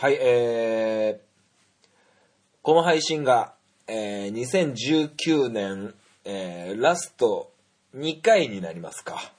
[0.00, 1.86] はい、えー、
[2.62, 3.52] この配信が、
[3.86, 5.92] えー、2019年、
[6.24, 7.52] えー、ラスト
[7.94, 9.30] 2回になりますか。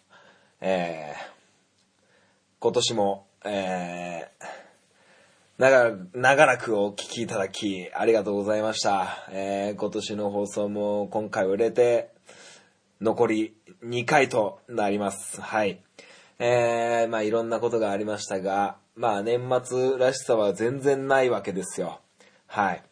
[0.61, 1.17] えー、
[2.59, 4.45] 今年も、えー、
[5.57, 9.17] 長長らくお聞きいただき、ありがとうございました。
[9.31, 12.11] えー、今年の放送も今回売れて、
[13.01, 15.41] 残り2回となります。
[15.41, 15.81] はい。
[16.37, 21.99] えー、まあいろんなことがありましたが、まあ年末らしさは全然ないわけですよ。
[22.47, 22.83] はい。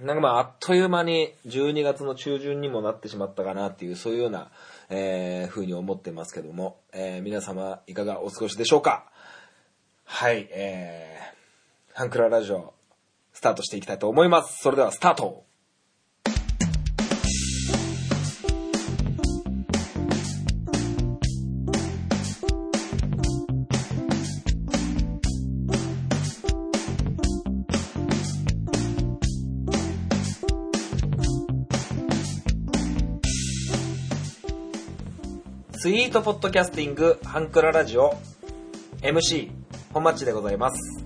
[0.00, 4.50] なんかまああっという間に12月の中旬にもなってしまったかなっていう、そういうような、
[4.90, 9.06] えー、風に思ってますけども、えー、皆様いかがお過ごしでしょうか？
[10.04, 12.74] はい、えー、ハンクララジオ、
[13.32, 14.58] スタートしていきたいと思います。
[14.62, 38.16] それではスタートートポッドキャスティングハンクララジオ
[39.00, 39.50] MC
[39.92, 41.04] 本マッチでございます。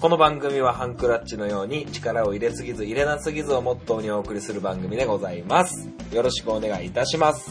[0.00, 5.88] この番組はハンクラッチのように力を入れすぎず入れなすぎずをモットーにお送りする番組でございます。
[6.12, 7.50] よろしくお願いいたします。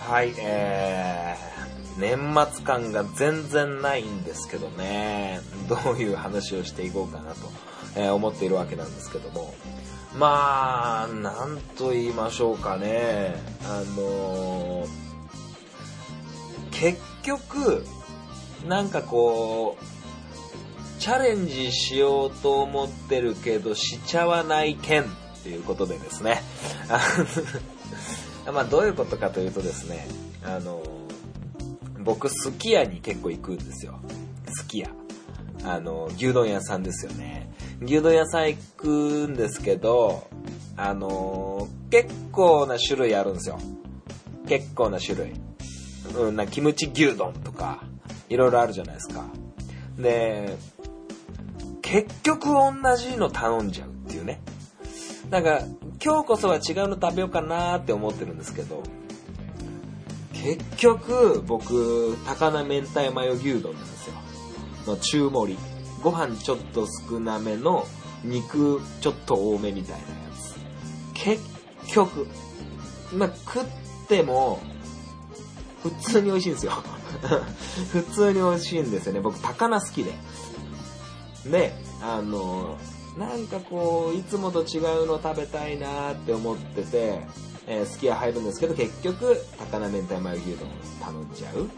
[0.00, 5.40] はいえー、年末感が全然ないんですけどね。
[5.68, 7.38] どういう話をしていこうかなと、
[7.94, 9.54] えー思っているわけなんですけども。
[10.16, 13.34] まあ、なんと言いましょうかね。
[13.64, 15.02] あのー
[16.72, 17.84] 結局、
[18.66, 25.06] なんかこう、チャレンジしようと思ってるけど、しちゃわない件っ
[25.44, 26.42] ていうことでですね。
[28.52, 30.08] まあ、どういうことかというとですね、
[30.44, 31.02] あのー
[32.02, 34.00] 僕、すき家に結構行くんですよ。
[34.52, 34.88] すき家。
[35.64, 37.48] あの、牛丼屋さんですよね。
[37.82, 38.88] 牛丼屋さん行く
[39.28, 40.28] んですけど、
[40.76, 43.58] あのー結構な種類あるんですよ。
[44.48, 45.32] 結構な種類。
[46.16, 47.84] うん、なキムチ牛丼とか、
[48.30, 49.26] いろいろあるじゃないですか。
[49.98, 50.56] で、
[51.82, 54.40] 結局同じの頼んじゃうっていうね。
[55.28, 55.60] なんか、
[56.02, 58.82] 今日こそは違うの食べようかなって思ってるんですけど、
[60.32, 64.14] 結局、僕、高菜明太マヨ牛丼なんですよ。
[64.86, 65.71] の中盛り。
[66.02, 67.86] ご飯ちょっと少なめの
[68.24, 70.04] 肉ちょっと多めみたいなや
[70.36, 70.54] つ。
[71.14, 71.42] 結
[71.94, 72.26] 局、
[73.12, 73.64] まあ、食っ
[74.08, 74.60] ても、
[75.82, 76.72] 普通に美味しいんですよ。
[77.92, 79.20] 普通に美味しいんですよね。
[79.20, 80.12] 僕、高菜好きで。
[81.50, 82.78] で、あの、
[83.18, 87.20] なんかこう、いつもと違うの食べたいなって思ってて、
[87.66, 90.68] えー、好きは入るんですけど、結局、高菜明太マヨ牛丼
[91.00, 91.68] 頼んじゃう。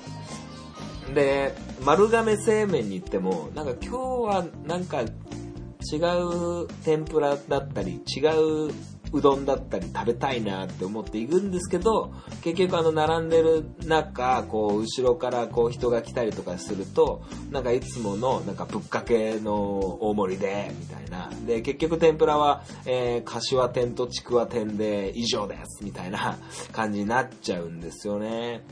[1.13, 1.55] で、
[1.85, 8.21] 丸亀製麺に行っても、なんか今日はなんか違う天ぷらだったり、違
[8.69, 8.73] う
[9.15, 17.23] うどんだったり食べたいなって思って行くんですけど、結局あの並んでる中、こう後ろからこう人が来たりとかすると、
[17.53, 19.55] なんかいつものなんかぶっかけの
[20.01, 21.31] 大盛りで、みたいな。
[21.47, 26.37] で、結局天ぷらは、えー、柏天とちくわ天で以上です、みたいな
[26.73, 28.65] 感じになっちゃうんですよね。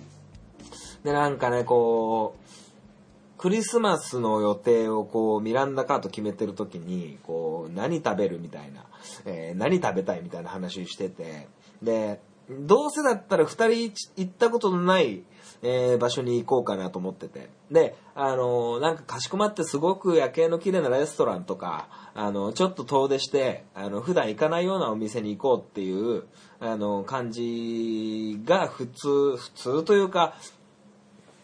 [1.04, 8.84] で、なんかね、こう、クリスマスの予定をこう、ミランダカート決めてる時に、こう、何食べるみたいな、
[9.24, 11.48] えー何食べたいみたいな話してて、
[11.82, 12.20] で、
[12.50, 15.24] どうせだったら二人行ったことのない、
[15.62, 17.50] えー場所に行こうかなと思ってて。
[17.68, 26.24] で、あのーなんかかしこまってすごく夜景の綺麗なレストランとか、あの、ちょっと遠出して、あの、普段行かないようなお店に行こうっていう、
[26.60, 30.34] あの、感じが普通、普通というか、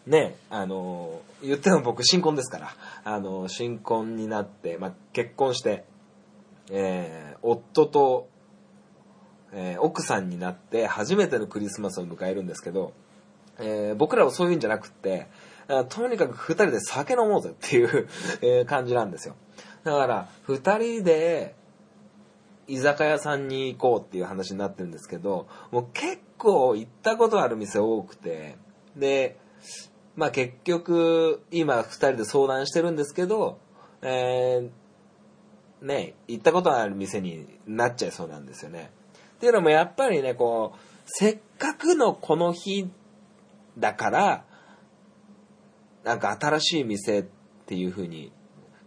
[0.09, 5.85] ね、あの、言っても僕新婚ですから、あの、新婚になって、まあ、結婚して、
[6.71, 8.27] えー夫と、
[9.53, 12.93] えー奥さんになって初めてのクリスマスを迎えるんですけど、
[13.59, 15.27] えー僕らはそういうんじゃなくって、
[15.89, 18.07] とにかく二人で酒飲もうぜっていう、
[18.41, 19.35] え感じなんですよ。
[19.83, 21.55] だから、二人で、
[22.67, 28.57] 居酒屋さんに行こうっていう話になってるんですけど、もう結構行ったことある店多くて、
[28.95, 29.37] で、
[30.15, 33.59] まあ結局、今二人で相談してるんですけど、
[34.01, 34.69] えー
[35.81, 38.91] ね、行ったことある店になっちゃいそうなんですよね。
[39.37, 42.89] っていうのもやっぱりね、こう、せっかくのこの日
[43.77, 44.45] だから、
[46.03, 47.25] なんか新しい店っ
[47.65, 48.31] ていう風に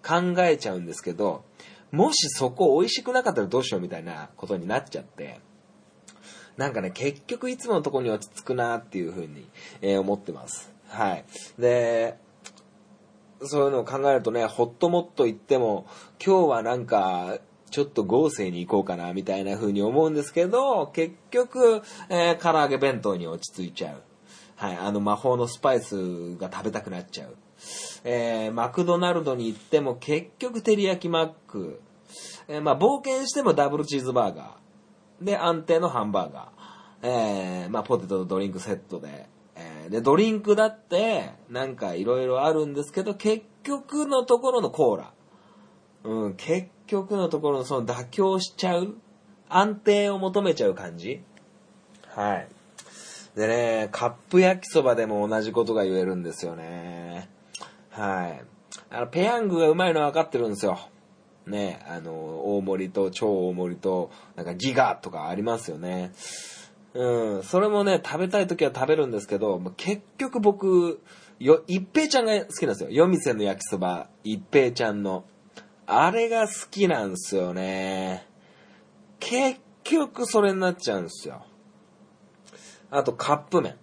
[0.07, 1.45] 考えちゃうんですけど、
[1.91, 5.41] もしそこ美味しくなかったらどうしようみたいなことになっちゃって、
[6.57, 9.49] なんかね、結局いつものところに落ち着くなっていう風に、
[9.81, 10.72] えー思ってます。
[10.93, 11.25] はい。
[11.59, 12.19] で、
[13.41, 15.87] そういうのを考えるとね、ほっともっと言っても、
[16.25, 17.39] 今日はなんか、
[17.71, 21.81] ちょっと豪勢に行こうかな、みたいな風に思うんですけど、結局、
[22.11, 24.03] えー、唐揚げ弁当に落ち着いちゃう。
[24.57, 27.37] はい、あの魔法のスパイスが食べたくなっちゃう。
[28.05, 31.81] えー、マクドナルドに行っても結局照り焼きマック。
[32.47, 35.25] えー、まあ冒険してもダブルチーズバーガー。
[35.25, 37.09] で、安定のハンバーガー。
[37.09, 39.29] えー、まあポテトとドリンクセットで。
[39.85, 45.13] えー、で、ドリンクだって、なんかいろいろあるんですけど、結局のところのコーラ。
[46.05, 48.97] うん、結局のところのその妥協しちゃう
[49.49, 51.23] 安定を求めちゃう感じ
[52.09, 52.49] はい。
[53.37, 57.31] でね、カップ焼きそばでも同じことが言えるんですよね。
[57.91, 58.43] はい。
[58.91, 60.79] あの、ペヤングがうまいのは分かってるんですよ。
[61.47, 62.13] ね、あの、
[62.57, 66.13] 大盛りと超大盛りと、なんかギガとかありますよね。
[66.95, 71.01] うん、それもね、食べたい時は食べるんですけど、結局僕、
[71.39, 72.91] よ、一平ちゃんが好きなんですよ。
[72.91, 75.25] 夜店の焼きそば、一平ちゃんの。
[75.87, 78.27] あれが好きなんですよね。
[79.19, 81.45] 結局それになっちゃうんですよ。
[82.91, 83.77] あとカップ麺。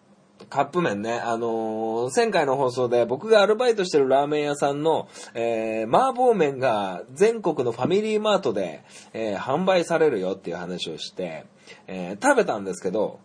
[0.50, 8.84] カップ麺ね、あのー、前回の放送で僕がアルバイトしてるラーメン屋さんの、えー、麻婆麺が全国のファミリーマートで、
[9.14, 11.46] えー、販売されるよっていう話をして、
[11.88, 13.20] えー、食べたんですけど、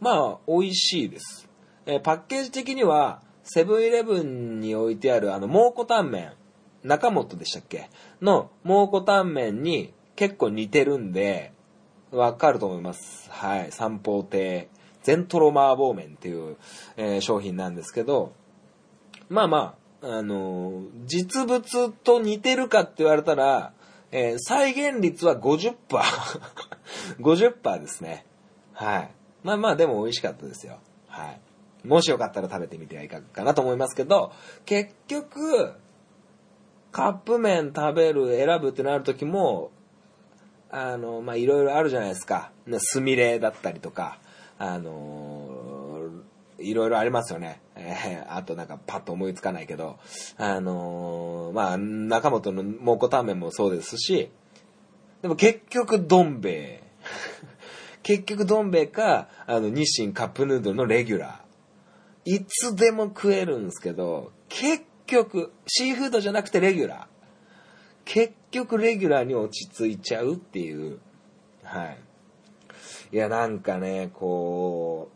[0.00, 1.48] まあ、美味しいです。
[1.86, 6.32] えー、パッケージ的には、セブンイレブンに置いてあるあの、蒙古タンメン、
[6.82, 7.90] 中本でしたっけ？
[8.20, 11.52] の蒙古タンメンに結構似てるんで、
[12.10, 13.30] わかると思います。
[13.30, 13.72] はい。
[13.72, 14.68] 三宝亭
[15.02, 16.56] 全トロ麻婆麺っていう、
[16.96, 18.32] えー、商品なんですけど、
[19.28, 23.72] まあまあ、あのー、実物と似てるかって言われたら、
[24.18, 25.76] えー、再現率は50%。
[27.20, 28.24] 50%ですね。
[28.72, 29.10] はい。
[29.42, 30.78] まあまあ、でも美味しかったですよ。
[31.06, 31.40] はい。
[31.86, 34.32] もしよかったら食べてみてはいかがかなと思いますけど、
[34.64, 35.74] 結局、
[36.92, 39.70] カップ麺食べる、選ぶってなるときも、
[40.70, 42.52] あの、まあ、いろいろあるじゃないですか。
[42.66, 44.18] ね、スミレだったりとか、
[44.56, 45.55] あの、
[46.58, 47.60] いろいろありますよね。
[47.74, 49.98] えー、あとなんかパッと思いつかないけど、
[50.36, 54.30] あのー、まあ、中本の蒙古タンメンもそうですし、
[55.22, 56.82] でも結局どん兵衛。
[58.02, 62.36] 結局どん兵衛か、あの、日清カップヌードルのレギュラー。
[62.36, 67.06] いつでも食えるんですけど、結局、シーフードじゃなくてレギュラー。
[68.04, 70.98] 結局レギュラーに落ち着いちゃうっていう。
[71.64, 71.98] はい。
[73.12, 75.15] いや、なんかね、こう、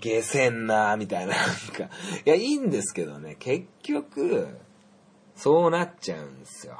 [0.00, 1.84] 下船な、みたいな、なんか、
[2.24, 4.48] いや、いいんですけどね、結局、
[5.36, 6.78] そうなっちゃうんですよ。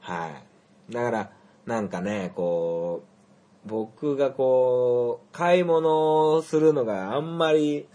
[0.00, 0.92] はい。
[0.92, 1.30] だから、
[1.66, 7.86] なんかね、こう、僕がこう、買い物をするのがあんまり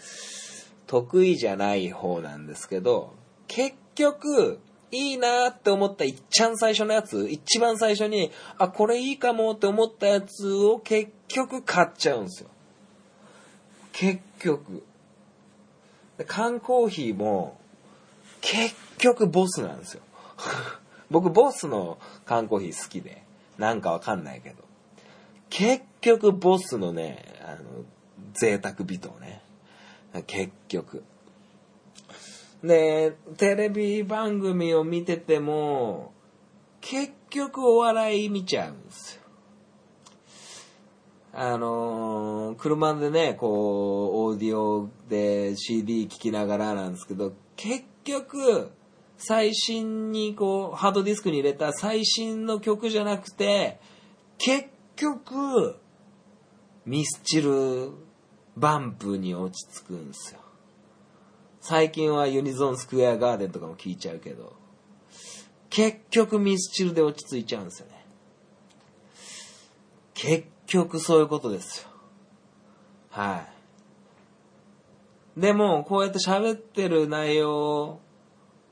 [0.86, 3.14] 得意じゃない方なんですけど、
[3.48, 4.60] 結局、
[4.92, 12.50] いいなって思ったいっちゃん最初のやつ、一番最初に、あ、これいいかもって思ったやつを結局買っちゃうんですよ。
[13.94, 14.84] 結局。
[16.28, 17.58] 缶コーヒーも、
[18.42, 20.02] 結局ボスなんですよ。
[21.10, 23.24] 僕ボスの缶コーヒー好きで、
[23.58, 24.56] なんかわかんないけど。
[25.50, 27.86] 結局ボスのね、あの、
[28.34, 29.42] 贅沢美とね。
[30.28, 31.04] 結局。
[32.64, 36.14] で、テレビ番組を見てても、
[36.82, 39.23] 結局お笑い見ちゃうんですよ。
[41.36, 48.70] あのー、車でね、こう、オーディオで CD 聴きながらなんですけど、結局、
[49.18, 53.80] 最新にこう、ハードディスクに入れた最新の曲じゃなくて、
[54.38, 55.80] 結局、
[56.86, 57.94] ミスチル、
[58.56, 60.40] バンプに落ち着くんですよ。
[61.62, 64.54] 最近はユニゾンスクエアガーデンとかも聞いちゃうけど、
[65.72, 68.06] 結局ミスチルで落ち着いちゃうんですよね。
[70.14, 71.90] 結局そういうことですよ。
[73.10, 73.46] は
[75.38, 75.40] い。
[75.40, 78.00] でも、こうやって喋ってる内容、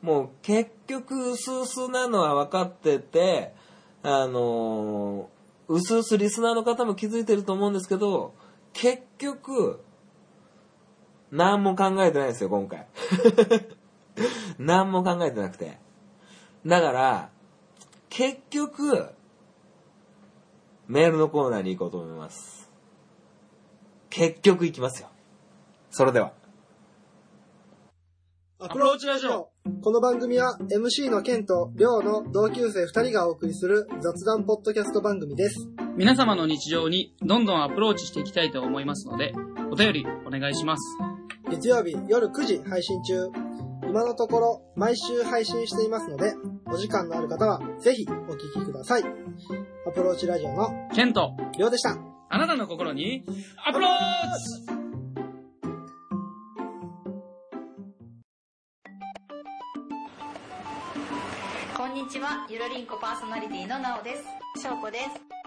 [0.01, 3.53] もう結局、薄々なのは分かってて、
[4.03, 8.33] あのー、薄々リスナーの方も気づいてると思うんですけど、
[8.73, 9.79] 結局、
[11.31, 12.87] 何も考えてないですよ、今回。
[14.59, 15.77] 何も考えてなくて。
[16.65, 17.29] だから、
[18.09, 19.09] 結局、
[20.91, 22.69] メールのコーナーに行こうと思います。
[24.09, 25.07] 結局行きますよ。
[25.89, 26.33] それでは。
[28.59, 29.51] アプローチラジオ。
[29.81, 35.69] この番組は MC のケンとリョウの同級生2人がお送りする雑談ポッドキャスト番組です。
[35.95, 39.31] 皆様の日常にどんどんアプローチしていきたいと思いますので、
[39.71, 40.97] お便りお願いします。
[41.49, 43.50] 月曜日夜9時配信中。
[43.91, 46.33] 今のところ毎週配信していますので、
[46.67, 49.03] お時間のある方はぜひお聞きください。
[49.85, 51.97] アプローチラジオのケント、りょうでした。
[52.29, 53.25] あなたの心に
[53.67, 54.71] アプローチ
[61.75, 64.23] こんにちは、ゆるりんこパーソナリティのなおです。
[64.61, 65.40] しょうこです。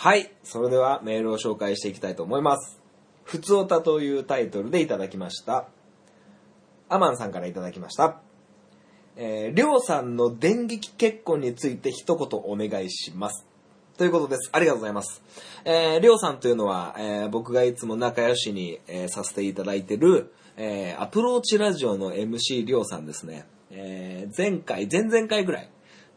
[0.00, 0.30] はい。
[0.44, 2.80] それではメールを紹介していきたいと思います。
[3.24, 5.66] ふつおたというタイトルでいただきました。
[6.88, 8.20] アマンさんからいただきました。
[9.16, 13.44] えー、りょうさんの電撃結婚について一言お願いします。
[13.96, 14.50] ということです。
[14.52, 15.20] ありがとうございます。
[15.64, 23.48] えー、りょうさんというのは、えー僕がいつも仲良しに、えーさせていただいてる、えーアプローチラジオの MC りょうさんですね。
[23.72, 25.68] えー前回、前々回ぐらい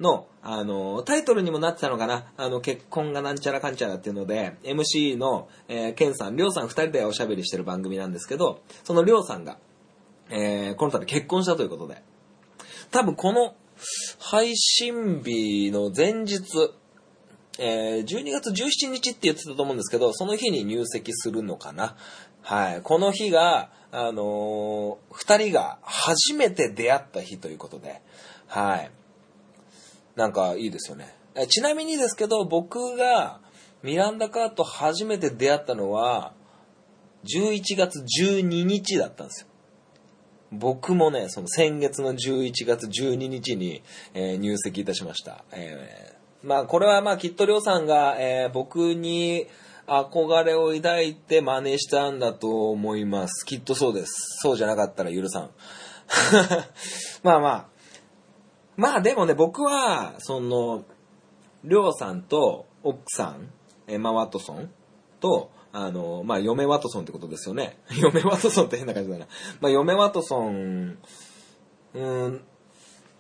[0.02, 9.58] の、あの、タイトルにもなってたのかなあの、結婚がなんちゃらかんちゃらっていうので、MC の、えーケンさん、りょうさん二人でおしゃべりしてる番組なんですけど、そのりょうさんが、
[10.30, 12.02] えーこの度結婚したということで、
[12.90, 13.56] 多分この
[14.20, 16.42] 配信日の前日、
[17.60, 21.96] えー12月17日って言ってたと思うんですけど、その日に入籍するのかな。
[22.42, 22.82] はい。
[22.82, 28.02] この日が、あのー二人が初めて出会った日ということで、
[28.48, 28.92] はい。
[30.16, 31.16] なんかいいですよね。
[31.48, 33.40] ちなみにですけど、僕が
[33.84, 36.34] ミランダカーと初めて出会ったのは、
[37.24, 39.48] 11月12日だったんですよ。
[40.52, 43.82] 僕もね、その先月の11月12日に、
[44.14, 45.46] えー入籍いたしました。
[45.52, 49.48] えーまあこれはまあきっとりょうさんが、えー僕に
[49.88, 53.46] 憧れを抱いて真似したんだと思います。
[53.46, 54.40] きっとそうです。
[54.42, 55.50] そうじゃなかったら許さん。
[57.24, 57.71] まあまあ。
[58.78, 60.86] まあでもね、僕は、その、
[61.64, 63.52] りょうさんと奥さん、
[63.88, 64.72] エマ・ワトソン
[65.20, 67.80] と、あの、まあ、嫁ワトソンってことですよね。
[67.96, 69.28] 嫁ワトソンって変な感じだな。
[69.60, 70.98] まあ、嫁ワトソン、
[71.94, 72.42] うん、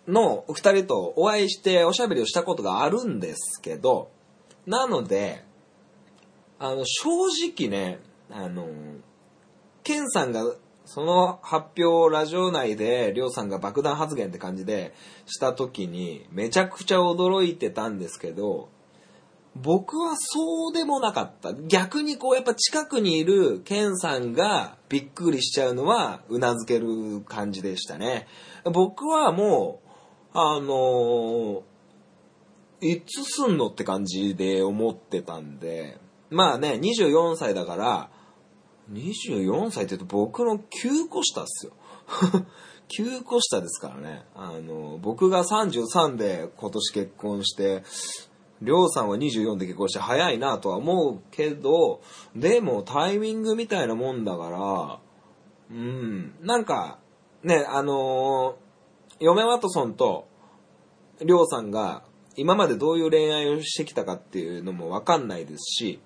[0.08, 4.12] の二人とお会いしておしゃべりをしたことがあるんですけど、
[4.66, 5.44] なので、
[6.60, 7.10] あの、正
[7.50, 8.68] 直ね、あの、
[9.84, 10.44] ケンさんが、
[10.94, 14.94] その発表をラジオ内で、りょうさんが爆弾発言って感じで
[15.26, 18.68] した時に、めちゃくちゃ驚いてたんですけど、
[19.56, 21.54] 僕はそうでもなかった。
[21.54, 28.28] 逆にこうやっぱ近くにいるケンさんがびっくりしちゃうのはうなずける感じでしたね。
[28.66, 29.80] 僕はも
[30.34, 31.62] う、あのー
[32.84, 36.00] いつすんのって感じで思ってたんで、
[36.32, 38.10] まあね、24歳だから、
[38.92, 41.74] 24歳って言うと僕の9個下っすよ。
[42.98, 44.26] 9個下ですからね。
[44.36, 47.84] あの、僕が33で今年結婚して、
[48.62, 52.02] りょうさんは24で結婚して早いなとは思うけど、
[52.36, 55.00] でもタイミングみたいなもんだから、
[55.72, 57.00] うん、なんか、
[57.44, 58.72] ね、あのー
[59.22, 60.28] 嫁ワトソンと
[61.24, 62.04] りょうさんが
[62.36, 66.00] 今までどういう恋愛をしてきたかっていうのもわかんないですし、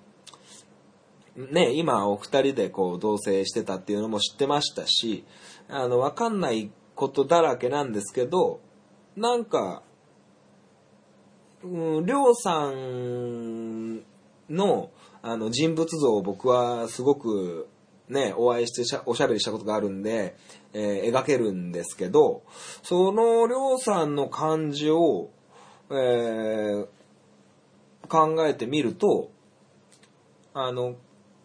[1.36, 5.24] ね、今お二人でこう同棲してたっていうのも知ってましたし、
[5.68, 8.60] あの、わかんないことだらけなんですけど、
[9.16, 9.82] なんか、
[11.62, 14.02] うん、りょうさん
[14.48, 14.90] の
[15.22, 17.68] あの人物像を僕はすごく
[18.08, 20.36] ね、お会いしておしゃべりしたことがあるんで、
[20.72, 22.44] えー描けるんですけど、
[22.82, 25.30] そのりょうさんの感じを、
[25.90, 26.86] えー
[28.08, 29.32] 考えてみると、
[30.54, 30.94] あの、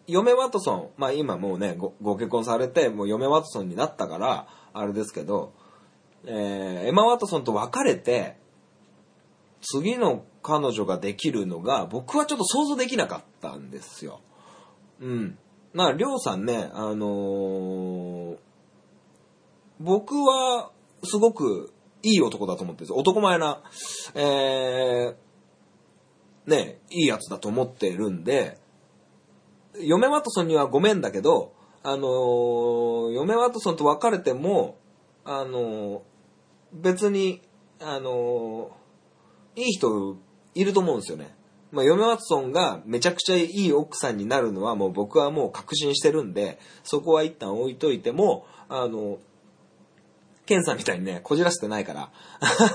[0.06, 5.52] 嫁ワトソン、まあ今もうね、ごご結婚されて、もう嫁ワトソンになったから、あれですけど、
[6.24, 8.36] えーエマ・ワトソンと別れて、
[9.60, 14.20] 次の彼女ができるのが、僕はちょっと想像できなかったんですよ。
[15.00, 15.38] うん。
[15.72, 18.36] まあ、りょうさんね、あのー
[19.80, 20.70] 僕は、
[21.02, 23.62] すごくいい男だと思ってるんです男前な、
[24.14, 28.58] えー、ね、いいやつだと思ってるんで、
[29.80, 34.78] 嫁ワトソンにはごめんだけど、あのー嫁ワトソンと別れても、
[35.24, 36.00] あのー
[36.72, 37.42] 別に、
[37.80, 40.16] あのーいい人
[40.54, 41.34] いると思うんですよね。
[41.72, 49.18] まあ、嫁ワトソンがめちゃくちゃいい奥さんになるのはもう僕はもう確信してるんで、そこは一旦置いといても、あの、
[50.44, 52.10] ケンさんみたいにね、こじらせてないから。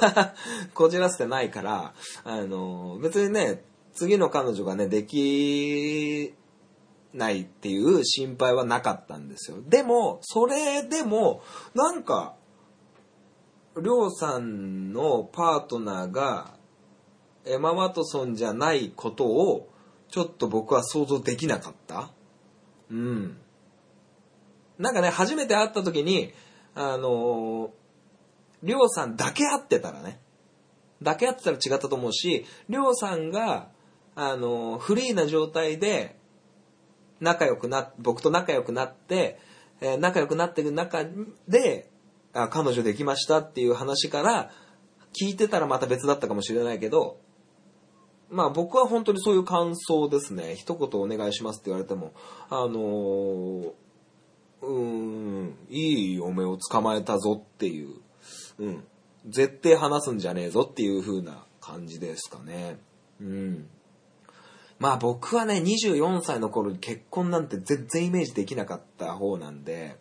[0.73, 3.63] こじらせてないから、あの、別にね、
[3.93, 6.33] 次の彼女がね、でき
[7.13, 9.57] ないっていう心配はなかったんですよ。
[9.67, 11.41] でも、それでも、
[11.73, 12.35] なんか、
[13.81, 16.55] りょうさんのパートナーが、
[17.45, 19.69] エマ・ワトソンじゃないことを、
[20.09, 22.11] ちょっと僕は想像できなかった。
[22.89, 23.37] うん。
[24.77, 26.33] なんかね、初めて会った時に、
[26.75, 27.71] あの、
[28.63, 30.19] りょうさんだけ会ってたらね、
[31.01, 33.69] だけ会ってたら違ったと思うし、りょうさんが、
[34.15, 36.16] あの、フリーな状態で、
[37.19, 39.39] 仲良くな、僕と仲良くなって、
[39.81, 41.05] えー仲良くなっていく中
[41.47, 41.89] で、
[42.33, 44.51] あ、彼女できましたっていう話から、
[45.19, 47.19] 聞いてたらまた別だったかもしれないけど、
[48.29, 50.55] まあ僕は本当にそういう感想ですね。
[50.55, 52.13] 一言お願いしますって言われても、
[52.49, 53.71] あのー
[54.61, 57.95] うーん、いい嫁を捕まえたぞっていう、
[58.59, 58.83] うん、
[59.27, 62.79] 絶対話すんじゃねえぞっていう風な感じですかね。
[63.21, 63.69] うん。
[64.79, 69.97] まあ僕はね、24歳の頃に結婚なんて全然イメージできなかった方なんで、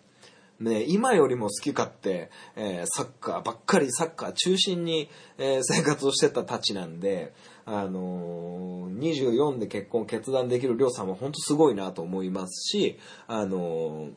[0.61, 14.11] ね、今よりも好き勝手、えーサッカーばっかりサッカー中心に、えー生活をしてたたちなんで、あのー24で結婚決断できるりょうさんは本当すごいなと思いますし、あのー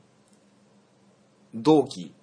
[1.53, 2.13] 同期、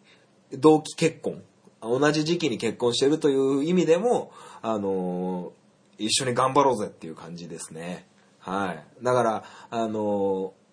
[0.52, 1.43] 同期結婚、
[1.83, 4.31] 同じ時期に結婚してるという意味でも、
[4.62, 5.57] あのー
[5.99, 8.07] 一緒に頑張ろうぜっていう感じですね。
[8.46, 9.04] はい。
[9.04, 10.66] だから、あのー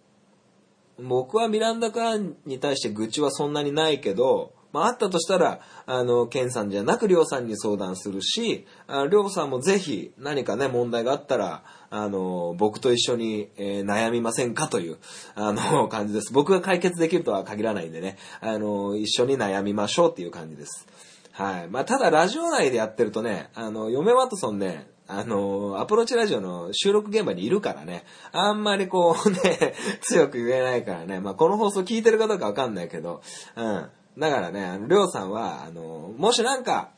[0.99, 8.67] 僕はミランダ・カーンに対して愚痴はそんなにないけど、まあ、あったとしたら、あの、ケンさんじゃなく、りょうさんに相談するし、
[9.09, 14.97] りょうさんもぜひ何かね、問題があったら、あの、僕と一緒に、えー悩みませんかという、
[15.33, 16.31] あの、感じです。
[16.31, 20.87] 僕が解決できるとは限らないんでね、あの、一緒に悩みましょうっていう感じです。
[21.31, 21.67] はい。
[21.69, 33.21] まあ、ただ、ラジオ内でやってるとね、あの、嫁ワトソンね、あの、アプローチラジオの収録現場にいるからね、あんまりこう ね、強く言えないからね、まあ、この放送聞いてるかどうかわかんないけど、
[33.56, 33.89] うん。
[34.17, 36.91] だからね、あの、りょうさんは、あの、もしなんか、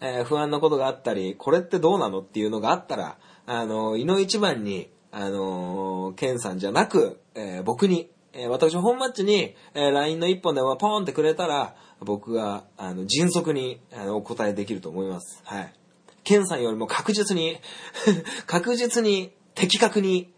[0.00, 15.40] えー不安なことがあったり、これってどうなのっていうのがあったら、あの、井の一番に、あの、ケンさんじゃなく、えー僕に、えー私本マッチに、え LINE の一本でもポーンってくれたら、僕が、あの、迅速に、あの、お答えできると思います。
[15.44, 15.72] はい。
[16.24, 17.58] ケンさんよりも確実に、
[18.46, 20.32] 確実に、的確に、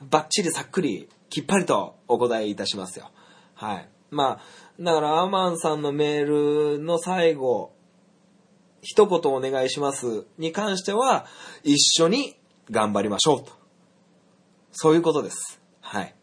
[0.00, 3.10] バッチリさっくり、きっぱりとお答えいたしますよ。
[3.54, 3.88] はい。
[4.10, 4.40] まあ、
[4.80, 7.72] だからアマンさんのメールの最後、
[8.82, 11.26] 一言お願いしますに関しては、
[11.62, 12.36] 一緒に
[12.70, 13.52] 頑張りましょうと。
[14.72, 15.60] そういうことです。
[15.80, 16.14] はい。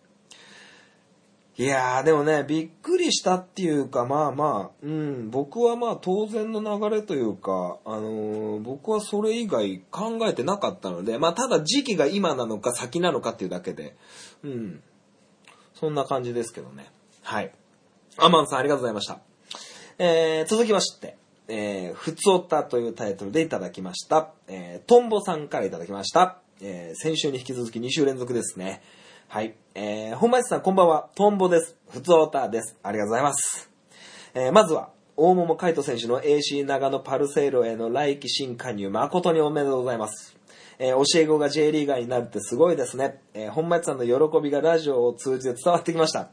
[1.62, 13.96] いやー、でもね、びっくりしたっていうか、まあまあ、うん、僕はまあ当然の流れというか、あのー僕はそれ以外考えてなかったので、まあただ時期が今なのか先なのかっていうだけで、
[14.44, 14.82] うん、
[15.76, 16.90] そんな感じですけどね。
[17.22, 17.52] はい。
[18.18, 19.20] アマンさんありがとうございました。
[20.00, 21.16] えー、続きまして、
[21.48, 24.32] えー、ふつおたというタイトルでいただきました。
[24.48, 26.40] えー、トンボさんからいただきました。
[26.60, 28.82] えー、先週に引き続き2週連続ですね。
[29.34, 29.56] はい。
[29.76, 31.08] えー、本町さんこんばんは。
[31.16, 31.78] トンボです。
[31.90, 32.76] ふつおたです。
[32.84, 33.72] ありがとうございます。
[34.34, 40.36] えー、まずは、大桃海斗選手の AC 長野パルセイロへの来季新加入誠におめでとうございます。
[40.80, 43.22] えー教え子が J リーガーになるってすごいですね。
[43.34, 46.28] えー本町さんの喜びがラジオを通じて伝わってきました。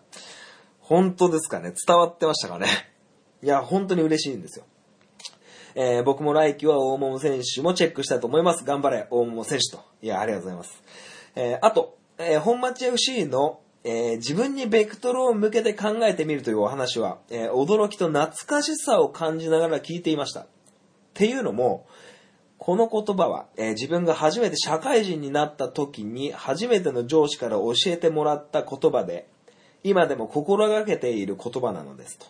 [0.80, 2.66] 本当ですかね伝わってましたかね
[3.44, 4.64] いや、本当に嬉しいんですよ。
[5.76, 8.64] えー僕も来季は大桃選手もチェックしたいと思います。
[8.64, 9.84] 頑張れ、大桃選手と。
[10.02, 10.82] いや、ありがとうございます。
[11.36, 20.40] えーあと、えー本町 FC の、えー自分にベクトルを向けて考えてみるというお話は、えー驚きと懐かしさを感じながら聞いていました。
[20.40, 20.46] っ
[21.14, 21.86] ていうのも、
[22.58, 29.28] この言葉は、え自分が初めて社会人になった時に初めての上司から教えてもらった言葉で、
[29.84, 32.26] 今でも心がけている言葉なのですと。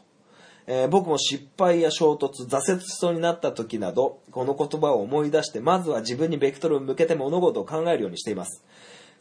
[0.67, 8.63] えー僕も失敗や衝突、挫折しそうになった時など、この言葉を思い出して、まずは自分にベクトルを向けて物事を考えるようにしています。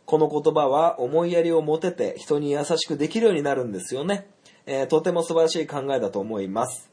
[0.08, 4.26] この言葉は思いやりを持てて人に優しくできるようになるんですよね。
[4.66, 6.90] えーとても素晴らしい考えだと思います。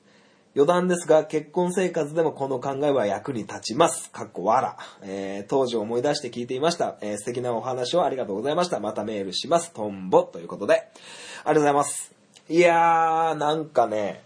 [0.57, 4.11] 余談ですが、結婚生活でもこの考えは役に立ちます。
[4.11, 4.77] かっこわら。
[5.03, 6.97] えー当時を思い出して聞いていました。
[7.03, 8.81] えー素敵なお話をありがとうございました。
[8.81, 9.73] またメールします。
[9.73, 10.75] トンボということで。
[10.75, 10.85] あり
[11.45, 12.13] がとうございます。
[12.49, 14.25] いやー、なんかね、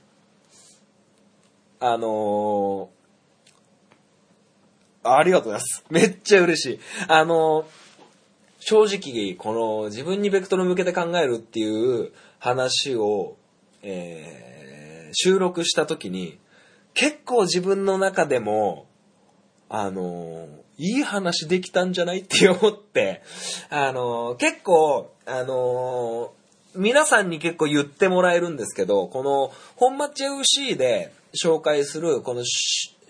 [1.79, 5.85] あのー、ありがとうございます。
[5.91, 6.81] めっちゃ嬉しい。
[7.07, 7.88] あのー、
[8.61, 13.37] 正直、この自分にベクトル向けて考えるっていう話を、
[13.83, 14.49] えー
[15.13, 16.39] 収録した時に、
[16.95, 18.87] 結構自分の中でも、
[19.71, 23.23] あのいい話できたんじゃないって思って、
[23.71, 26.33] あの結構、あの
[26.75, 32.45] 皆さんに結構言ってもらえるんですけど、この本町 FC で紹介する、この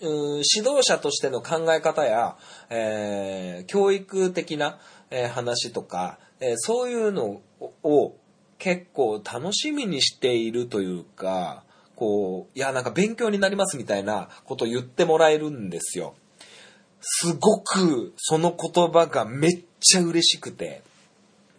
[0.01, 2.37] 指導者としての考え方や、
[2.69, 4.79] えー教育的な、
[5.11, 7.41] え話とか、えそういうの
[7.83, 8.15] を
[8.57, 11.63] 結構楽しみにしているというか、
[11.95, 16.15] こう、いや、なんか勉強になりますみたいなことを言ってもらえるんですよ。
[17.01, 20.81] すごくその言葉がめっちゃ嬉しくて。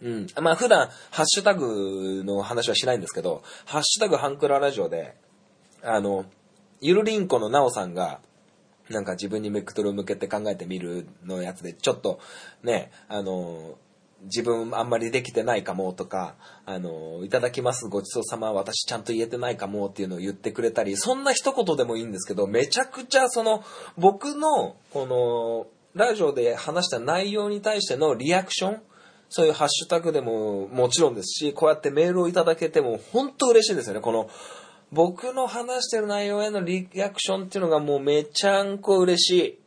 [0.01, 0.27] うん。
[0.41, 5.15] まあ普段、ハッシュタグの話はしないんですけど、ハッシュタグハンクララジオで、
[5.83, 6.25] あの、
[6.79, 8.19] ゆるりんこのなおさんが、
[8.91, 12.19] なんか自分にメクトルを向けて考えてみるのやつで、ちょっと
[12.63, 13.77] ね、あの、
[14.23, 23.63] 自分あんまりできてないかもとか、あの、いただきますごちそうさま私ちゃんと言えてないかもっていうのを言ってくれたり、そんな一言でもいいんですけど、めちゃくちゃその、
[23.97, 28.81] 僕の、この、ラジオで話した内容に対してのリアクション、
[29.29, 34.01] そういうハッシュタグでももちろんですし、こうやってメールをいただけても本当嬉しいんですよね。
[34.01, 34.29] この、
[34.91, 39.59] 僕の話してる内容へのリアクションっていうのがもうめちゃんこ嬉しい。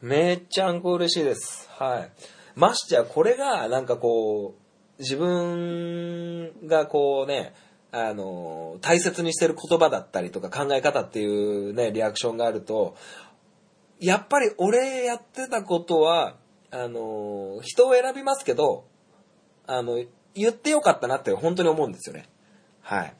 [0.00, 1.68] めちゃんこ嬉しいです。
[1.70, 2.10] はい。
[2.54, 7.54] ましてや、これが、なんかこう、自分がこうね、
[7.90, 12.96] あの、大切にしてる言葉だったりとか考え方っていうね、リアクションがあると、
[14.00, 16.36] やっぱり俺やってたことは、
[16.70, 18.86] あの、人を選びますけど、
[19.66, 20.02] あの、
[20.34, 22.28] 言ってよかったなって本当に思うんですよね。
[22.80, 23.14] はい。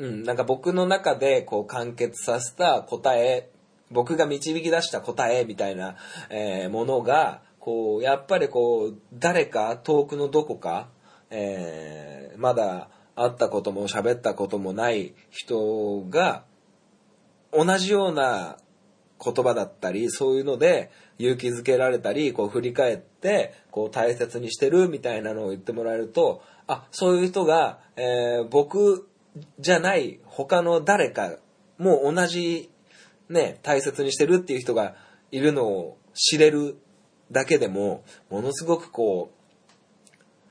[0.00, 3.50] うん、なんか僕の中でこう完結させた答え、
[3.90, 5.96] 僕が導き出した答えみたいな、
[6.30, 10.88] えーものが、こう、やっぱりこう、誰か遠くのどこか、
[11.28, 16.44] えーまだ会ったことも喋ったこともない人が、
[17.52, 18.56] 同じような
[19.22, 29.09] 言葉だったり、そういうので勇気づけられたり、こう振り返って、こう大切にしてるみたいなのを言ってもらえると、あ、そういう人が、えー僕
[29.58, 31.36] じゃない他の誰か
[31.78, 32.70] も同じ
[33.30, 34.96] ね、大切にしてるっていう人が
[35.30, 36.76] いるのを知れる
[37.30, 39.30] だけでも、ものすごくこ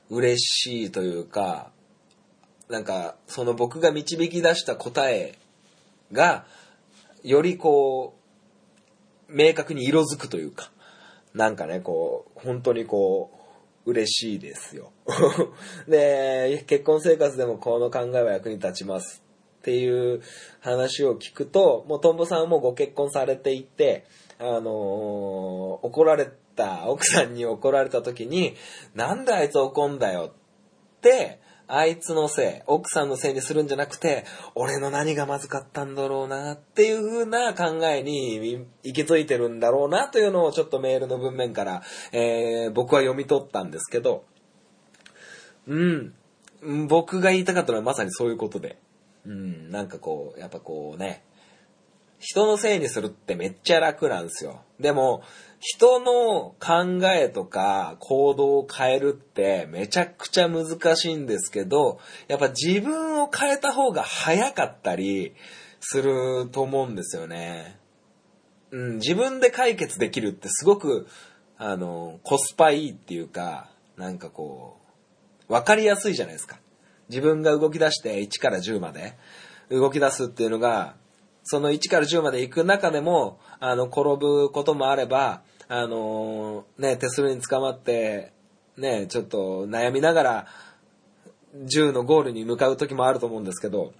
[0.08, 1.70] う、嬉しいというか、
[2.70, 5.38] なんか、その僕が導き出した答え
[6.10, 6.46] が、
[7.22, 8.16] よりこ
[9.28, 10.70] う、明確に色づくというか、
[11.34, 13.39] なんかね、こう、本当にこう、
[13.86, 14.92] 嬉しいですよ。
[15.88, 19.22] で、結婚生活でもこの考えは役に立ちます
[19.60, 20.22] っていう
[20.60, 24.04] 話を聞くと、もうトンボさんもご結婚されていて、
[24.38, 28.54] あのー怒られた、奥さんに怒られた時に、
[28.94, 31.40] なんであいつ怒んだよって、
[31.72, 44.24] あいつのせい、奥さんのせいにするんじゃなくて、俺の何がまずかったんだろうなっていう風な考えに行き着いてるんだろうなというのをちょっとメールの文面から、えー僕は読み取ったんですけど、
[45.66, 46.14] うん、
[46.88, 48.78] 僕が言いたかったのはまさにそういうことで、
[49.26, 51.24] うん、なんかこう、やっぱこうね、
[52.18, 54.62] 人のせいにするってめっちゃ楽なんですよ。
[54.78, 55.22] でも、
[55.60, 65.34] 人の考えとか行動を変えるってめちゃくちゃ難しいんですけど、やっぱ自分を変えた方が早かったり
[65.80, 67.78] すると思うんですよね。
[68.70, 71.06] うん、自分で解決できるってすごく、
[71.58, 74.78] あの、コスパいいっていうか、なんかこ
[75.48, 76.58] う、わかりやすいじゃないですか。
[77.10, 79.18] 自分が動き出して1から10まで
[79.68, 80.94] 動き出すっていうのが、
[81.42, 85.42] その1から10まで行く中でも、あの、転ぶこともあれば、
[85.72, 88.32] あのね、手すりに捕まって、
[88.76, 90.46] ね、ちょっと悩みながら、
[91.54, 93.92] 10のゴールに向かう時もあると思うんですけど、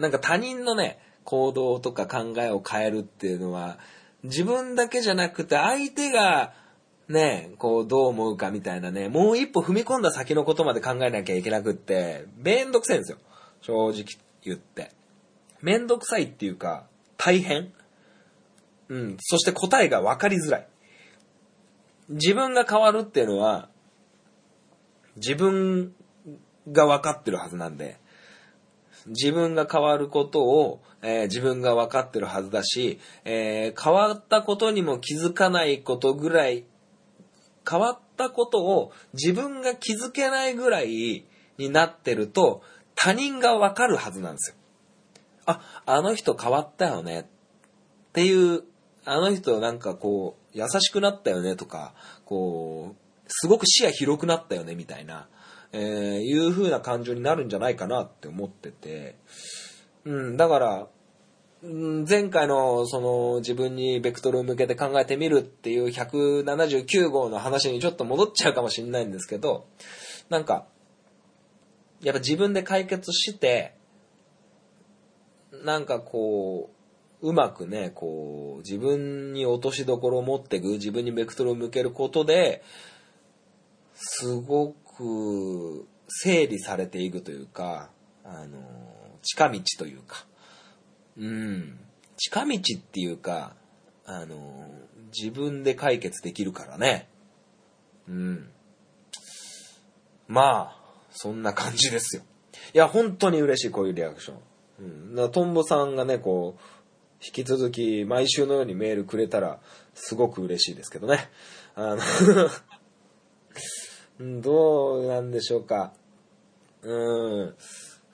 [0.00, 3.78] なんか他人のね、行動とか考えを変えるっていうのは、
[4.24, 6.52] 自分だけじゃなくて相手が、
[7.08, 13.18] ね、こうどう思うかみたいなね、もう一歩踏み込んだ先のことまで考えなきゃいけなくって、めんどくさいんですよ。
[13.60, 14.04] 正直
[14.42, 14.90] 言って。
[15.62, 16.86] めんどくさいっていうか、
[17.16, 17.72] 大変
[18.90, 19.16] うん。
[19.20, 20.68] そして答えが分かりづらい。
[22.10, 23.68] 自分が変わるっていうのは、
[25.16, 25.94] 自分
[26.70, 27.98] が分かってるはずなんで、
[29.06, 36.64] 自分が変わることを、えー自分が分かってるはずだし、えー変わったことにも気づかないことぐらい、
[37.68, 41.24] 変わったことを自分が気づけないぐらい
[41.58, 42.62] になってると、
[42.96, 44.56] 他人が分かるはずなんですよ。
[45.46, 47.24] あ、あの人変わったよねっ
[48.12, 48.64] ていう、
[49.04, 52.96] あの人なんかこう、優しくなったよねとか、こう、
[53.28, 55.28] すごく視野広くなったよねみたいな、
[55.72, 59.16] えーいう風な感情になるんじゃないかなって思ってて、
[60.04, 60.88] うん、だから、
[61.62, 69.66] 前回のその自分にベクトルを向けて考えてみるっていう179号の話にちょっと戻っちゃうかもしれないんですけど、
[70.30, 70.66] なんか、
[72.00, 73.74] やっぱ自分で解決して、
[75.52, 76.79] なんかこう、
[77.22, 82.62] うまくね、こう、自分に落としどころを持っていく、自分にベクトルを向けることで、
[83.94, 87.90] すごく整理されていくというか、
[88.24, 88.58] あの、
[89.22, 90.26] 近道というか、
[91.18, 91.78] うん、
[92.16, 93.54] 近道っていうか、
[94.06, 94.70] あの、
[95.16, 97.08] 自分で解決できるからね。
[98.08, 98.50] うん。
[100.26, 100.80] まあ、
[101.10, 102.22] そんな感じですよ。
[102.72, 104.36] いや、本当に嬉しい、こういうリアクション。
[104.80, 105.14] うん。
[105.14, 106.79] だからトンボさんがね、こう、
[107.24, 109.60] 引き続き毎週のようにメールくれたら、
[109.94, 111.28] すごく嬉しいですけどね。
[111.74, 112.00] あの、
[114.40, 115.92] どうなんでしょうか。
[116.82, 117.54] うん。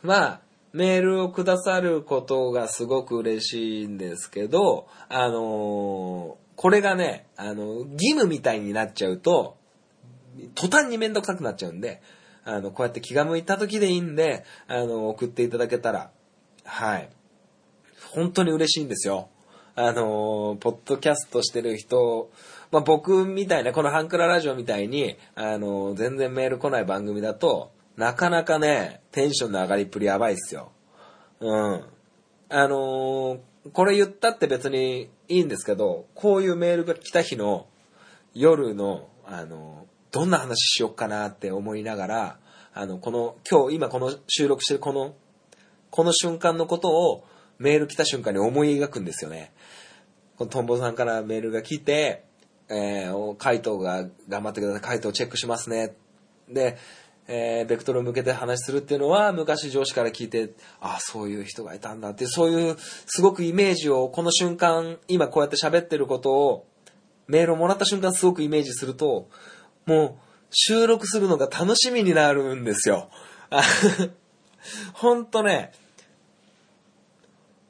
[0.02, 0.40] まあ、
[0.72, 9.58] メールをくださることがすごく嬉しいんですけど、あのーこれがね、あの、義務みたいになっちゃうと、
[10.54, 12.00] 途端にめんどくさくなっちゃうんで、
[12.44, 16.10] あの、こうやって気が向いた時でいいんで、あの、送っていただけたら、
[16.64, 17.10] はい。
[18.16, 19.28] 本当に嬉しいんですよ。
[19.74, 22.30] あのーポッドキャストしてる人、
[22.72, 30.72] まあ、僕みたいな、このハンクララジオみたいに、あのー全然メール来ない番組だと、なかなかね、テンションの上がりっぷりやばいっすよ。
[31.40, 31.84] うん。
[32.48, 33.38] あのー
[33.72, 37.66] これ言ったって別にいいんですけど、こういうメールが来た日の
[38.32, 42.38] 夜の、あのどんな話しよっかなって思いながら、
[42.72, 45.14] あの、この、今日、今この収録してるこの
[45.90, 47.24] この瞬間のことを
[47.58, 49.52] メール来た瞬間に思い描くんですよね。
[50.36, 52.24] このトンボさんからメールが来て、
[52.68, 54.82] えー、回答が頑張ってください。
[54.82, 55.94] 回答チェックしますね。
[56.48, 56.76] で、
[57.28, 66.66] えーベクトル向けて話するっていうのは昔上司から聞いて、ああそういう人がいたんだって、そういうすごくイメージをこの瞬間、今こうやって喋ってることを
[67.26, 69.28] メールをもらった瞬間すごくイメージすると、
[69.86, 70.14] もう
[70.50, 73.10] 収録するのが楽しみになるんですよ。
[73.50, 73.62] あ
[74.92, 75.72] ほんとね、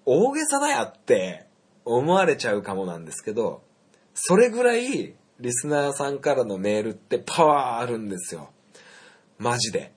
[0.07, 1.47] 大げさだよって
[1.85, 3.63] 思われちゃうかもなんですけど、
[4.15, 8.51] それぐらいリスナーさんからのメールってパワーあるんですよ。
[9.39, 9.93] マジで。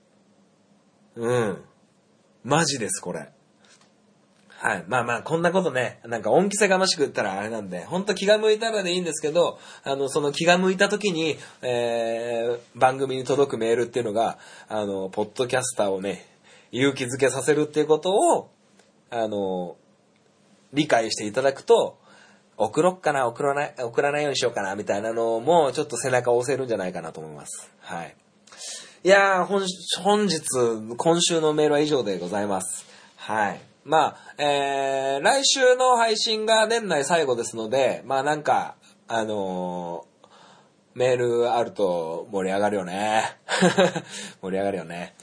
[1.16, 1.64] うん。
[2.44, 3.30] マジです、これ。
[4.48, 4.84] はい。
[4.88, 16.26] まあまあ、こんなことね、なんか恩着せがましく言ったらあれなんで、ほんと気が向いたらでいいんですけど、あの、その気が向いた時に、えー、番組に届くメールっていうのが、あの、ポッドキャスターをね、
[16.72, 18.50] 勇気づけさせるっていうことを、
[19.08, 19.76] あの、
[20.72, 21.98] 理解していただくと、
[22.56, 27.70] 送ろっかな、送らない、送らないようにしようかな、みたいなのも、ちょっと背中を押せるんじゃないかなと思います。
[27.80, 28.14] はい。
[29.02, 29.64] いやー、本
[30.02, 30.40] 本日、
[30.96, 32.86] 今週のメールは以上でございます。
[33.16, 33.60] はい。
[33.84, 38.76] まあ、えー、来週の配信が年内最後ですので、まあなんか、
[39.08, 40.10] あのー
[40.92, 43.36] メールあると盛り上がるよね。
[44.42, 45.14] 盛り上がるよね。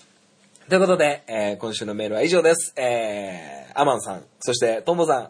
[0.70, 2.74] ということで、えー今週のメールは以上です。
[2.78, 5.30] えー、アマンさん、そしてトンボさん、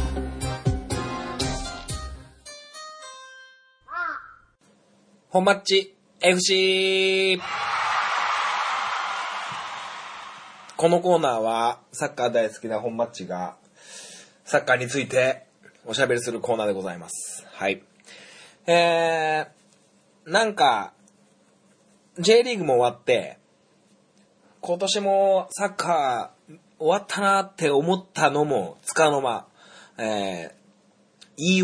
[5.33, 7.39] 本マッチ FC!
[10.75, 13.55] このコーナーはサッカー大好きな本マッチが
[14.43, 15.45] サッカーについて
[15.85, 17.47] おしゃべりするコーナーでございます。
[17.53, 17.81] はい。
[18.67, 20.91] えー、なんか
[22.19, 23.37] J リーグも終わって
[24.59, 29.47] 今年もサッカー終わったなって思ったのもつかの間、
[29.97, 31.63] えー、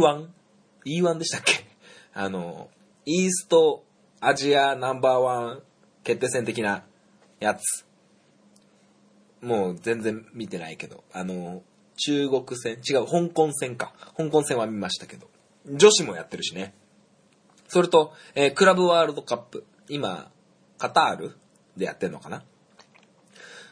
[0.85, 1.65] E1?E1 でしたっけ？
[2.13, 2.69] あの、
[3.09, 3.85] イースト
[4.19, 5.63] アジアナンバーワン
[6.03, 6.83] 決定戦的な
[7.39, 7.85] やつ。
[9.41, 11.63] もう全然見てないけど、あの、
[11.95, 13.93] 中国戦、違う、香港戦か。
[14.17, 15.29] 香港戦は見ましたけど。
[15.65, 16.73] 女子もやってるしね。
[17.69, 19.65] それと、えークラブワールドカップ。
[19.87, 20.29] 今、
[20.77, 21.37] カタール
[21.77, 22.43] でやってんのかな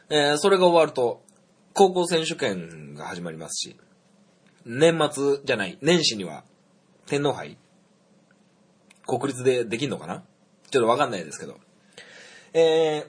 [0.09, 1.21] えーそれが終わると、
[1.73, 3.75] 高校選手権が始まりますし、
[4.65, 6.45] 年末じゃない、年始には
[7.05, 7.57] 天皇杯
[9.07, 10.23] 国立でできんのかな？
[10.71, 11.57] ちょっとわかんないですけど。
[12.53, 13.05] え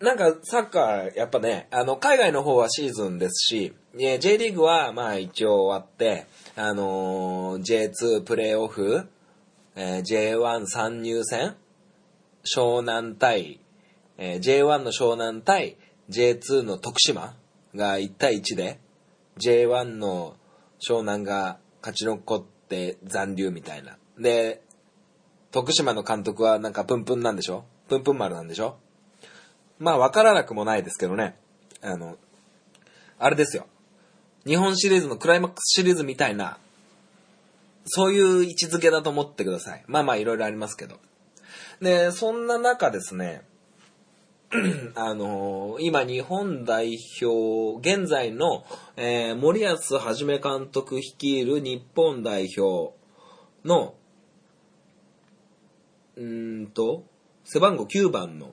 [0.00, 9.08] ー、なんかサッカー、やっぱね、あの、海外の方はシーズンですし、えー J リーグはまあ一応終わって、あのー J2 プレーオフ、
[9.76, 11.56] えー J1 参入戦、
[12.44, 13.60] 湘南対、
[14.18, 15.76] えー J1 の湘南対
[16.10, 17.34] J2 の徳島
[17.74, 18.78] が1対1で、
[19.38, 20.36] J1 の
[20.86, 23.96] 湘南が勝ち残って残留みたいな。
[24.18, 24.62] で、
[25.50, 27.64] 徳島の監督はなんかプンプンなんでしょ？
[27.88, 28.76] プンプン丸なんでしょ？
[29.78, 31.36] まあ、わからなくもないですけどね。
[31.82, 32.16] あの、
[33.18, 33.66] あれですよ。
[34.46, 36.58] 日本シリーズのクライマックスシリーズみたいな、
[37.86, 39.84] そういう位置づけだと思ってください。
[39.86, 40.96] まあまあ、いろいろありますけど。
[41.80, 43.42] で、そんな中ですね、
[44.94, 48.64] あの今日本代表、現在の、
[48.96, 52.94] えー森保一監督率いる日本代表
[53.64, 53.94] の、
[56.16, 57.04] うんと、
[57.44, 58.52] 背番号9番の、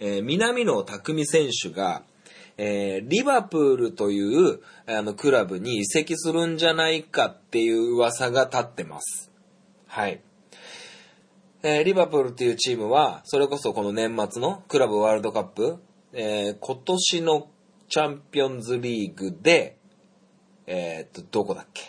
[0.00, 2.04] えー南野拓実選手が、
[2.56, 9.30] えーリバプールというあのクラブに移籍するんじゃないかっていう噂が立ってます。
[9.86, 10.20] はい。
[11.62, 15.78] えーリバプールっていうチームは、それこそこの年末のクラブワールドカップ、
[16.12, 17.48] えー今年の
[17.88, 19.76] チャンピオンズリーグで、
[20.66, 21.82] えーっと、どこだっけ？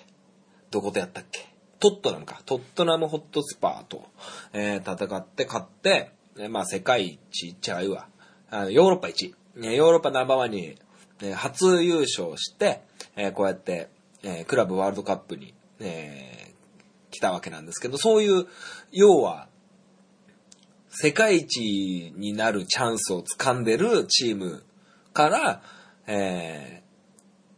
[0.72, 1.51] どことやったっけ？
[1.82, 2.42] トットナムか。
[2.46, 4.08] トットナムホットスパーと、
[4.54, 8.08] えー戦って勝って、えーまあ世界一違うわ。
[8.52, 9.34] あのヨーロッパ一。
[9.56, 10.78] ねヨーロッパナンバーワンに、
[11.24, 12.84] え初優勝して、
[13.16, 13.90] えーこうやって、
[14.22, 16.52] えークラブワールドカップに、えー
[17.10, 18.46] 来たわけなんですけど、そういう、
[18.92, 19.50] 要は、
[20.90, 24.64] 世界一になるチャンスを掴んでるチーム
[25.14, 25.64] から、
[26.08, 26.84] え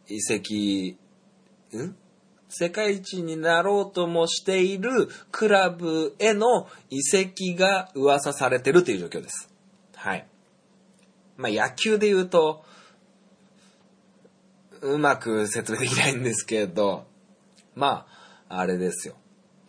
[0.08, 0.98] ー移籍、
[1.76, 1.96] ん？
[2.56, 9.50] 世界一になろうともしているクラブへの移籍が噂されてるという状況です。
[9.96, 10.28] はい。
[11.36, 12.64] まあ野球で言うと、
[14.82, 17.08] うまく説明できないんですけど、
[17.74, 18.06] ま
[18.48, 19.16] あ、あれですよ。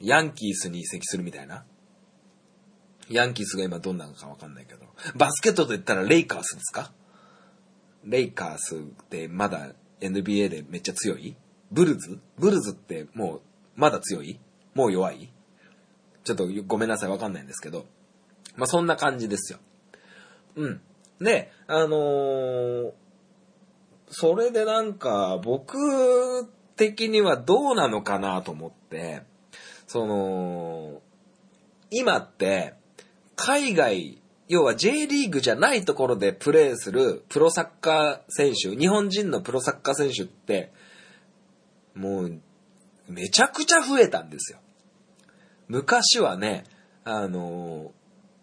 [0.01, 1.65] ヤンキースに移籍するみたいな。
[3.09, 4.81] ヤンキースが今どんなのかわかんないけど。
[5.15, 6.93] バスケットと言ったらレイカースですか？
[8.05, 9.71] レイカースってまだ
[10.01, 11.35] NBA でめっちゃ強い？
[11.75, 12.19] ブルズ？
[12.39, 13.41] ブルズってもう
[13.77, 14.39] まだ強い？
[14.75, 15.31] もう弱い？
[16.25, 17.85] ちょっとごめんなさいわかんないんですけど。
[18.57, 19.59] まあそんな感じですよ。
[20.57, 20.81] うん。
[21.21, 22.93] で、あのー
[24.17, 29.23] それでなんか僕的にはどうなのかなと思って、
[29.89, 31.01] その、
[31.91, 32.75] 今って
[33.35, 40.73] 海外、要は J リーグじゃないところでプレーするプロサッカー選手、日本人のプロサッカー選手って、
[41.95, 42.41] もう
[43.09, 44.59] めちゃくちゃ増えたんですよ。
[45.69, 46.65] 昔はね、
[47.05, 47.93] あの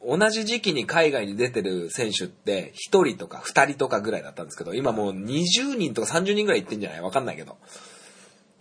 [0.04, 7.02] 同じ時期に海外に出てる選手って1人とか2人とかぐらいだったんですけど、今もう20人とか30人ぐらい行ってんじゃない？
[7.02, 7.58] わかんないけど。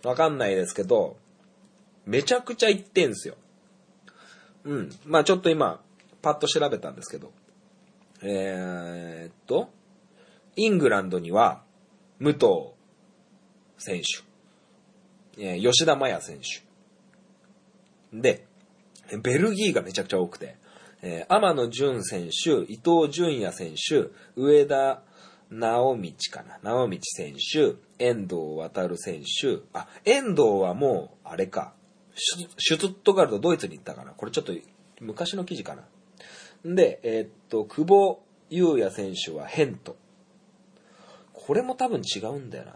[0.03, 1.17] わかんないですけど、
[2.05, 3.35] めちゃくちゃ行ってんすよ。
[4.63, 4.89] うん。
[5.05, 5.81] まあちょっと今、
[6.21, 7.31] パッと調べたんですけど、
[8.23, 9.69] えーっと、
[10.55, 11.63] イングランドには、
[12.19, 12.45] 武藤
[13.77, 14.23] 選手、
[15.43, 16.61] えー吉田麻也選手。
[18.13, 18.45] で、
[19.23, 20.55] ベルギーがめちゃくちゃ多くて、
[21.01, 25.01] えー天野淳選手、伊藤純也選手、上田
[25.49, 26.59] 直道かな。
[26.61, 31.73] 直道選手、遠藤航選手、あ、遠藤はもう、あれか、
[32.15, 34.11] シュシュツットガルト、ドイツに行ったかな。
[34.11, 34.53] これちょっと
[34.99, 35.83] 昔の記事かな。
[36.63, 39.97] で、えーっと、久保優也選手はヘント。
[41.33, 42.75] これも多分違うんだよな。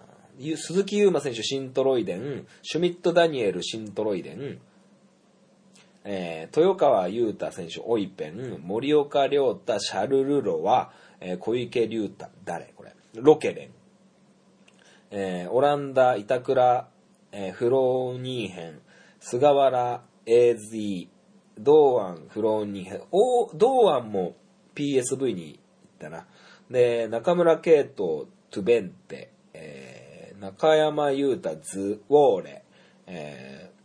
[0.58, 4.60] 鈴木優馬選手、シントロイデン、シュミット・ダニエル、シントロイデン、
[6.04, 12.74] えー豊川優太選手、オイペン、森岡亮太、シャルルロは、えー小池龍太、誰？
[12.76, 12.94] これ。
[13.16, 13.70] ロケレン、
[15.12, 16.90] えーオランダ、板倉、
[17.32, 18.82] えーフローニーヘン、
[19.20, 21.08] 菅原、エーズィ、
[21.58, 24.36] 堂安、フローニーヘン、お堂安も
[24.76, 25.60] PSV に行っ
[26.00, 26.28] たな。
[26.70, 29.32] で、中村圭斗、トゥベンテ、
[30.40, 32.64] 中山優太、ズウォーレ、
[33.08, 33.76] えー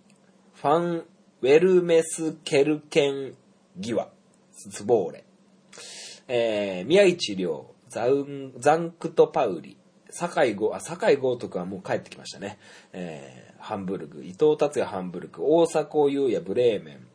[0.60, 3.34] ファン、ウェルメス・ケルケン・
[3.78, 4.10] ギワ、
[4.52, 5.24] ズボーレ、
[6.28, 9.76] えー宮市亮、ザンザンクト・パウリ、
[10.10, 12.58] 酒井豪、あ、酒井豪徳はもう帰ってきましたね。
[12.92, 17.06] えーハンブルグ、伊藤達也ハンブルク、大迫勇也ブレーメン、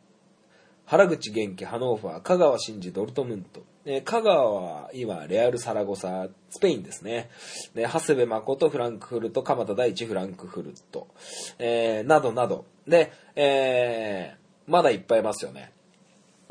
[0.86, 7.30] 原口元気ハノーファー、香川真司ドルトムント、え香川は今レアル・サラゴサ、スペインですね。
[7.72, 11.06] で、長谷部誠フランクフルト、鎌田大地フランクフルト、
[11.60, 12.64] えーなどなど。
[12.86, 15.72] で、えーまだいっぱいいますよね。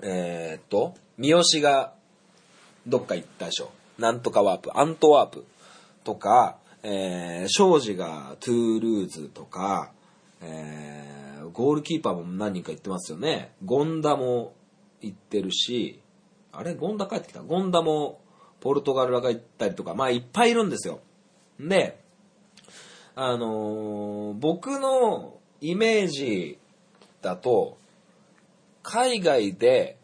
[0.02, 1.94] えーっと、三好が
[2.88, 3.72] どっか行ったでしょ。
[4.00, 5.46] なんとかワープ、アントワープ
[6.06, 9.92] とか、えー、昌子がトゥールーズとか、
[10.42, 13.52] えー、ゴールキーパーも何人か行ってますよね。
[13.66, 14.54] 権田も
[15.02, 16.00] 行ってるし、
[16.58, 18.20] あれゴンダ帰ってきたゴンダも
[18.62, 21.00] ポルトガルが行ったりとか、まあいっぱいいるんですよ。
[21.60, 22.00] で、
[23.16, 26.58] あのー僕のイメージ
[27.22, 27.78] だと、
[28.84, 29.98] 海外で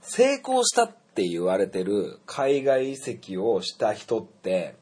[0.00, 4.74] 成功したって言われてる海外移籍をした人って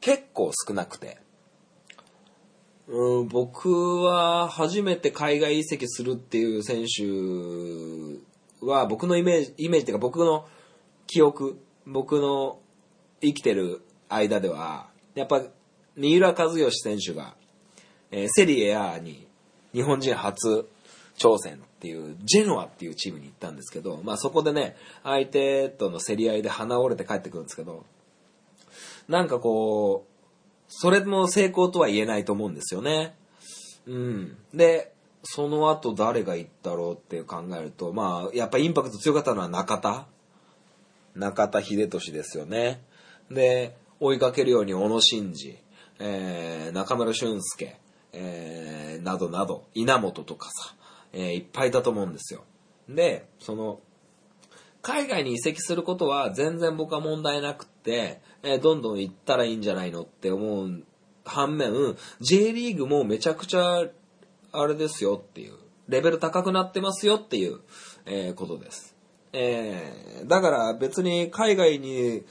[0.00, 1.18] 結構少なくて。
[2.86, 7.04] うん、僕は初めて海外移籍するっていう選手
[8.60, 10.46] は僕のイメージ、イメージっていうか僕の
[11.06, 12.58] 記憶、僕の
[13.20, 15.42] 生きてる間では、やっぱ
[15.96, 17.34] 三浦知良選手が、
[18.10, 19.26] えーセリエ A に
[19.72, 20.68] 日本人初
[21.16, 27.84] 挑戦っていうジェノアっていうチームに行ったんですけど、まあそこでね、相手との競り合いで鼻折れて帰ってくるんですけど、
[29.08, 30.10] なんかこう、
[30.68, 33.16] それも成功とは言えないと思うんですよね。
[33.86, 34.36] うん。
[34.54, 34.92] で、
[35.22, 40.06] その後誰が行ったろうって考えると、まあ、やっぱインパクト強かったのは中田
[41.14, 42.82] 中田秀俊ですよね。
[43.30, 45.58] で、追いかけるように小野伸二、
[45.98, 47.78] えー、中村俊介、
[48.12, 50.74] えー、などなど、稲本とかさ、
[51.12, 52.44] えーいっぱいだと思うんですよ。
[52.88, 53.80] で、その、
[54.82, 60.82] 海外に移籍することは全然僕は問題なくって、えーどんどん行ったらいいんじゃないのって思う
[61.24, 61.72] 反面、
[62.20, 63.84] J リーグもめちゃくちゃ
[64.52, 65.54] あれですよっていう、
[65.88, 67.60] レベル高くなってますよっていう、
[68.06, 68.96] えーことです。
[69.32, 72.22] えーだから別に海外に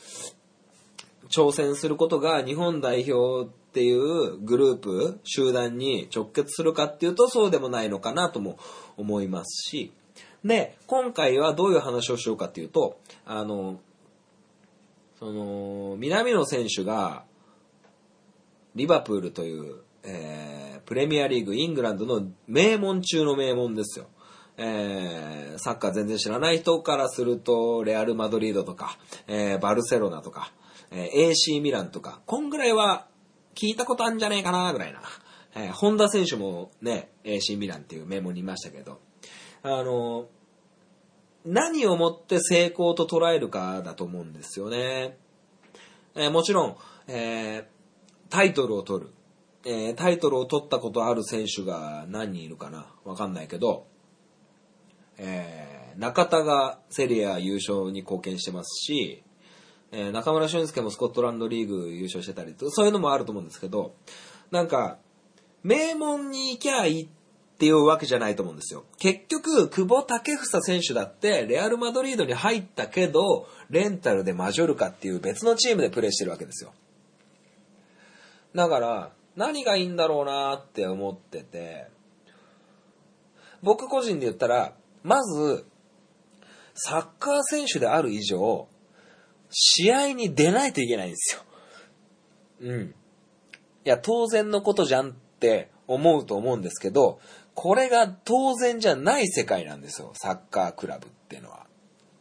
[1.30, 8.58] 挑戦することが日本代表っていうグループ、集団に直結するかっていうとそうでもないのかなとも
[8.98, 9.94] 思いますし、
[10.44, 13.80] で、今回はどういう話をしようかっていうと、あの、
[15.20, 17.26] その、南野選手が、
[18.76, 24.07] リバプールという、えープレミアリーグ、イングランドの名門中の名門ですよ。
[24.57, 28.97] えーサッカー全然知らない人からすると、レアル・マドリードとか、
[29.28, 30.51] えーバルセロナとか、
[30.89, 33.07] えー AC ミランとか、こんぐらいは
[33.53, 35.01] 聞いたことあんじゃねえかな、ぐらいな。
[35.55, 38.99] えー本田選手もね、AC ミランっていう名門にいましたけど、
[39.62, 40.28] あの、
[41.45, 45.18] 何をもって成功と捉えるかだと思うんですよね。
[46.16, 47.70] えもちろん、え
[48.30, 49.12] タイトルを取る。
[49.66, 52.88] えータイトルを取ったことある選手が何人いるかな？
[53.03, 53.88] わかんないけど、
[55.18, 59.22] えー中田がセリア優勝に貢献してますし、
[59.91, 63.95] えー中村俊輔もスコットランドリーグ優勝してたりと、そういうのもあると思うんですけど、
[64.49, 64.97] なんか、
[65.62, 67.07] 名門に行きゃいいっ
[67.57, 68.86] ていうわけじゃないと思うんですよ。
[68.97, 76.72] 結局、久保建英選手だって、レアル・マドリードに入ったけど、レンタルでマジョルカっていう別のチームでプレーしてるわけですよ。
[78.55, 81.88] だから、何がいいんだろうなって思ってて、
[83.62, 84.74] 僕個人で言ったら、
[85.04, 85.66] まず、
[86.74, 88.68] サッカー選手である以上、
[89.50, 91.42] 試合に出ないといけないんですよ。
[92.62, 92.96] うん。
[93.86, 97.20] いや、当然のことじゃんって思うと思うんですけど、
[97.56, 101.66] これが当然じゃない世界なんですよ、サッカークラブっていうのは。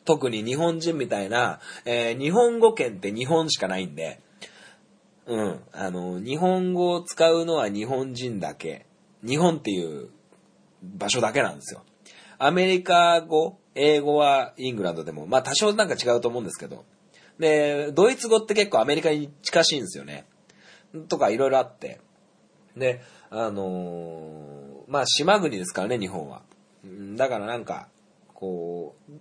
[0.04, 4.20] 特に日本人みたいな、えー日本語圏って日本しかないんで、
[5.28, 8.86] うん、あの、日本語を使うのは日本人だけ。
[9.22, 10.08] 日本っていう
[10.82, 11.82] 場所だけなんですよ。
[12.38, 16.84] アメリカ語、英語はイングランドでも、まあ多少なんか違うと思うんですけど。
[17.38, 20.24] で、ドイツ語って結構アメリカに近しいんですよね。
[21.08, 22.00] とかいろいろあって。
[22.76, 24.58] で、あのー
[24.88, 26.42] まあ島国ですからね、日本は。
[27.16, 27.88] だからなんか、
[28.32, 29.12] こう、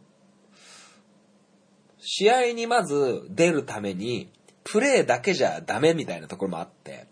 [2.00, 4.30] 試合にまず出るために、
[4.70, 7.08] プレーだけじゃダメみたいなところもあって、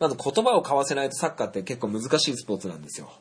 [0.00, 3.12] まず言葉を交わせないとサッカーって結構難しいスポーツなんですよ。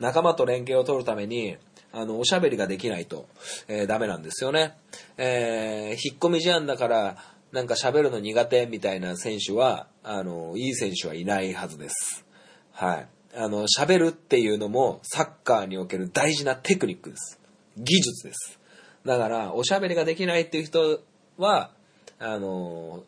[0.00, 1.56] 仲間と連携を取るために、
[1.92, 3.26] あの、おしゃべりができないと、
[3.68, 4.76] えーダメなんですよね。
[5.16, 7.16] えー引っ込み思案だから、
[7.52, 12.24] なんか喋るの苦手みたいな選手は、あの、いい選手はいないはずです。
[12.72, 13.08] はい。
[13.36, 17.40] あの、喋るっていうのも、サッカーにおける大事なテクニックです。
[17.76, 18.58] 技術です。
[19.06, 21.00] だから、おしゃべりができないっていう人
[21.38, 21.70] は、
[22.18, 23.04] あの、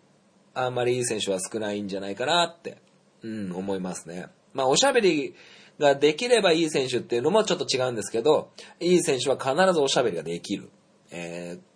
[0.55, 2.79] あんまりいい選手は少ないんじゃないかなって、
[3.23, 4.27] うん、思いますね。
[4.55, 5.35] まあ、おしゃべり
[5.79, 8.51] ができればいい選手っていうのもちょっと違うんですけど、
[8.81, 10.71] いい選手は必ずおしゃべりができる。
[11.11, 11.69] えー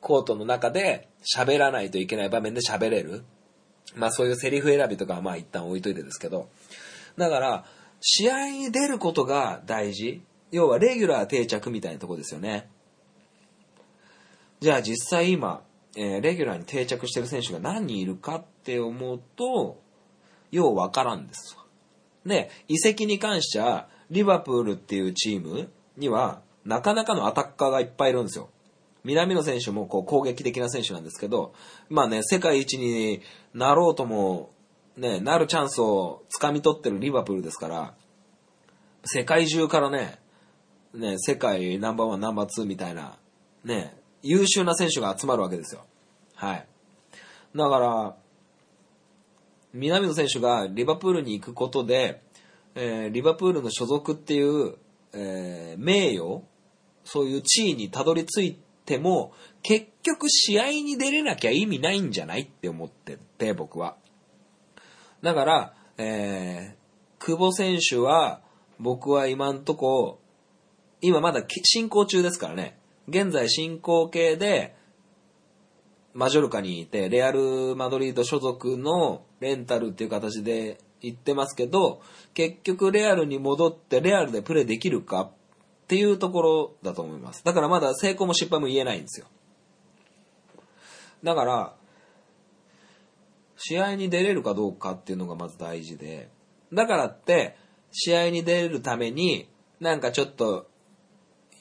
[0.00, 3.22] コートの中で喋らないといけない場面で喋れる。
[3.94, 6.48] まあそういうセリフ選びとかはまあ一旦置いといてですけど。
[7.16, 7.64] だから、
[8.00, 10.22] 試合に出ることが大事。
[10.50, 12.68] 要はレギュラー定着みたいなとこですよね。
[14.60, 15.62] じゃあ実際今、
[15.96, 19.80] えーレギュラーに定着してる選手が何人いるかって思うと、
[20.50, 21.56] ようわからんです。
[22.26, 28.50] で、移籍に関しては、リバプールっていうチームには、なかなかのアタッカーがいっぱいいるんですよ。
[29.04, 31.54] 南野選手もこう攻撃的な選手なんですけど、
[31.88, 33.22] まあね、世界一に
[33.54, 34.50] なろうとも、
[34.96, 37.94] ね、なるチャンスを掴み取ってるリバプールですから、
[39.04, 40.18] 世界中からね、
[40.92, 43.18] ね、世界ナンバーワン、ナンバーツーみたいな、
[43.64, 45.84] ね、優秀な選手が集まるわけですよ。
[46.34, 46.66] はい。
[47.56, 48.16] だから、
[49.72, 52.22] 南野選手がリバプールに行くことで、
[52.74, 54.76] えーリバプールの所属っていう、
[55.12, 56.42] えー名誉、
[57.04, 63.96] そういう地位にたどり着いても、結局試合に出れなきゃ意味ないんじゃないって思ってて、僕は。
[65.22, 68.40] だから、えー、久保選手は、
[68.78, 70.18] 僕は今んとこ、
[71.02, 72.79] 今まだ進行中ですからね。
[73.10, 74.76] 現在進行形で、
[76.14, 82.02] マジョルカにいて、レアル・マドリード所属のレンタルっていう形で行ってますけど、
[82.34, 85.32] 結局レアルに戻ってレアルでプレーできるかっ
[85.88, 87.44] ていうところだと思います。
[87.44, 89.26] だからまだ成功も失敗も言えないんですよ。
[91.22, 91.76] だから、
[93.56, 96.30] 試合に出れるかどうかっていうのがまず大事で、
[96.72, 97.56] だからって、
[97.92, 99.48] 試合に出れるために、
[99.80, 100.69] なんかちょっと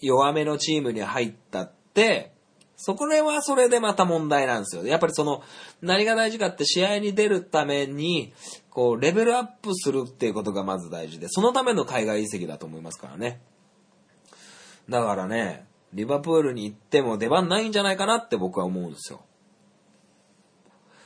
[0.01, 2.33] 弱めのチームに入ったって、
[2.81, 4.85] そこれはそれでまた問題なんですよ。
[4.85, 5.43] やっぱりその、
[5.81, 8.33] 何が大事かって試合に出るために、
[8.69, 13.41] こう、レベルアップするっていうことがまず大事で、そのための海外移籍だと思いますからね。
[14.87, 19.25] だからね、リバプールに行っても出番ないんじゃないかなって僕は思うんですよ。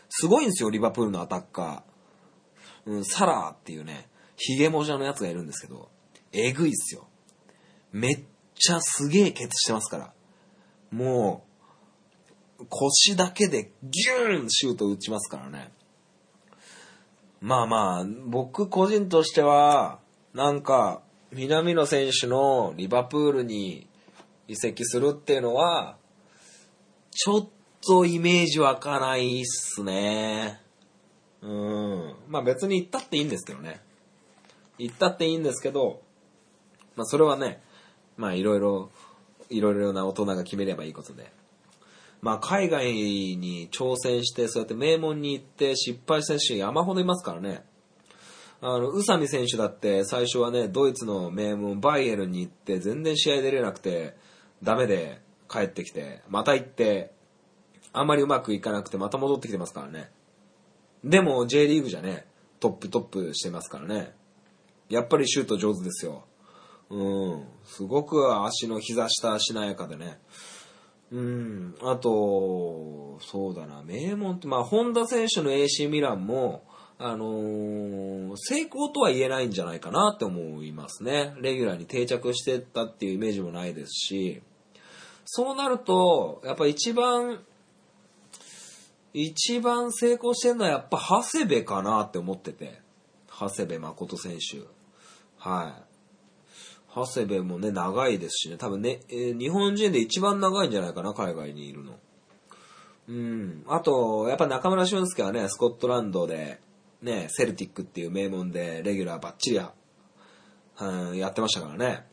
[0.10, 2.92] すごいんですよ、リバプールのアタッカー。
[2.92, 5.90] うん、サラーっていうね、ヒゲモジャのやつがいるんですけど、
[6.32, 7.08] えぐいっすよ。
[7.92, 8.24] めっ
[8.56, 10.14] ちゃすげえケツしてますから。
[10.92, 11.46] も
[12.60, 15.72] う、腰だけでギューンシュート打ちますからね。
[17.42, 20.00] まあまあ、僕個人としては、
[20.34, 21.02] なんか、
[21.32, 23.88] 南野選手のリバプールに
[24.48, 25.98] 移籍するっていうのは、
[27.12, 27.50] ちょっ
[27.86, 30.62] とイメージ湧かないっすね。
[31.42, 32.16] うん。
[32.28, 33.82] まあ別に行ったっていいんですけどね。
[34.78, 36.02] 行ったっていいんですけど、
[36.96, 37.62] まあそれはね、
[38.18, 38.92] まあいろいろ、
[39.50, 41.32] いろいろな大人が決めればいいことで。
[42.22, 47.64] まあ海外に挑戦して、そうやって名門に行って失敗した選手山ほどいますからね。
[48.62, 54.16] あの、宇佐美選手だって最初はね、ドイツの名門バイエルンに行って全然試合出れなくて、
[54.64, 57.12] ダメで帰ってきて、また行って、
[57.92, 60.10] あんまりうまくいかなくてまた戻ってきてますからね。
[61.04, 62.26] でも J リーグじゃね、
[62.62, 64.16] トップトップしてますからね。
[64.88, 66.24] やっぱりシュート上手ですよ。
[66.90, 67.48] うん。
[67.66, 70.20] すごく足の膝下しなやかでね。
[71.12, 71.76] うん。
[71.82, 76.64] あと、そうだな、名門って、まあ、本田選手の AC ミランも、
[76.98, 81.36] あのー成功とは言えないんじゃないかなって思いますね。
[81.40, 84.42] レギュラーに定着してったっていうイメージもないですし、
[85.26, 87.44] そうなると、やっぱ一番、
[89.14, 92.82] 一番成功してるのはやっぱ長谷部かなって思ってて。
[93.40, 94.62] 長谷部誠選手。
[95.38, 95.93] はい。
[96.96, 102.00] 長谷部もね、長いですしね、多分ね、えー日本人で一番長いんじゃないかな、海外にいるの。
[103.10, 103.64] うん。
[103.68, 106.62] あと、やっぱ中村俊輔はね、スコットランドで、
[107.02, 109.74] ね、セルティックっていう名門で、レギュラーバッチリや、
[110.80, 112.06] うん、やってましたからね。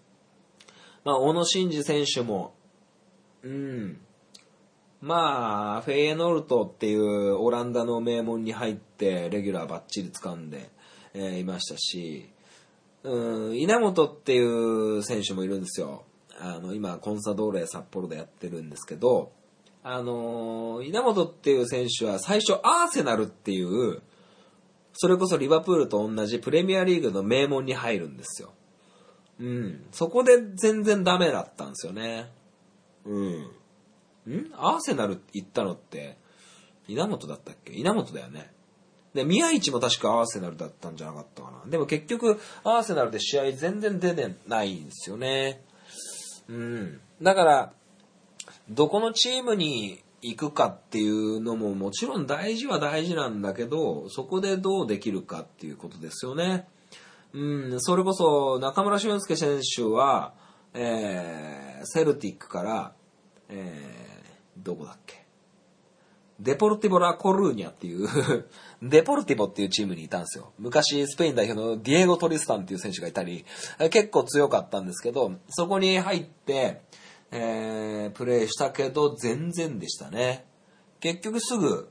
[1.05, 2.55] まあ、小野伸二選手も、
[3.43, 4.01] うん。
[5.01, 10.71] まあ、フェイエノルトっていうオランダの名門に入って、レギュラーバッチリ掴んで、
[11.15, 12.31] えーいましたし、
[13.03, 16.05] うん、稲本っていう選手もいるんですよ。
[16.39, 19.33] あの、今、コンサドーレ札幌でやってるんですけど、
[19.83, 24.03] あのー稲本っていう選手は最初アーセナルっていう、
[24.93, 28.53] それこそリバプールと同じプレミアリーグの名門に入るんですよ。
[29.39, 29.87] うん。
[29.93, 32.31] そこで全然ダメだったんですよね。
[33.07, 33.33] うん。
[34.29, 34.53] ん？
[34.53, 36.19] アーセナル行ったのって、
[36.87, 37.73] 稲本だったっけ？
[37.73, 38.53] 稲本だよね。
[39.15, 41.71] で、宮市も確かアーセナルだったんじゃなかったかな。
[41.71, 45.63] でも結局、アーセナルで試合全然出てないんですよね。
[46.49, 47.01] うん。
[47.21, 47.73] だから、
[48.69, 56.69] どこのチームに行くかっていうのももちろん大事は大事なんだけど、そこでどうできるかっていうことですよね。
[57.33, 60.35] うん、それこそ中村俊輔選手は、
[60.75, 62.93] えー、セルティックから、
[63.49, 65.20] えー、どこだっけ？
[66.41, 68.09] デポルティボ・ラ・コルーニャっていう
[68.83, 70.53] デポルティボっていうチームにいたんですよ。
[70.59, 73.45] 昔スペイン代表のディエゴ・トリスタンっていう選手がいたり、
[73.91, 76.81] 結構強かったんですけど、そこに入って、
[77.31, 80.47] えー、プレイしたけど全然でしたね。
[81.01, 81.91] 結局すぐ、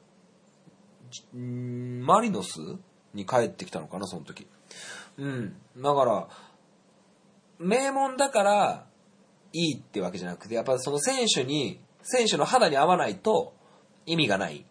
[1.34, 2.60] マリノス
[3.14, 4.47] に帰ってきたのかな、その時。
[5.18, 5.56] うん。
[5.78, 6.28] だから、
[7.60, 8.86] 名門だから
[9.54, 13.54] いいってわけじゃなくて、やっぱその選手に、選手の肌に合わないと
[14.12, 14.66] 意味がない。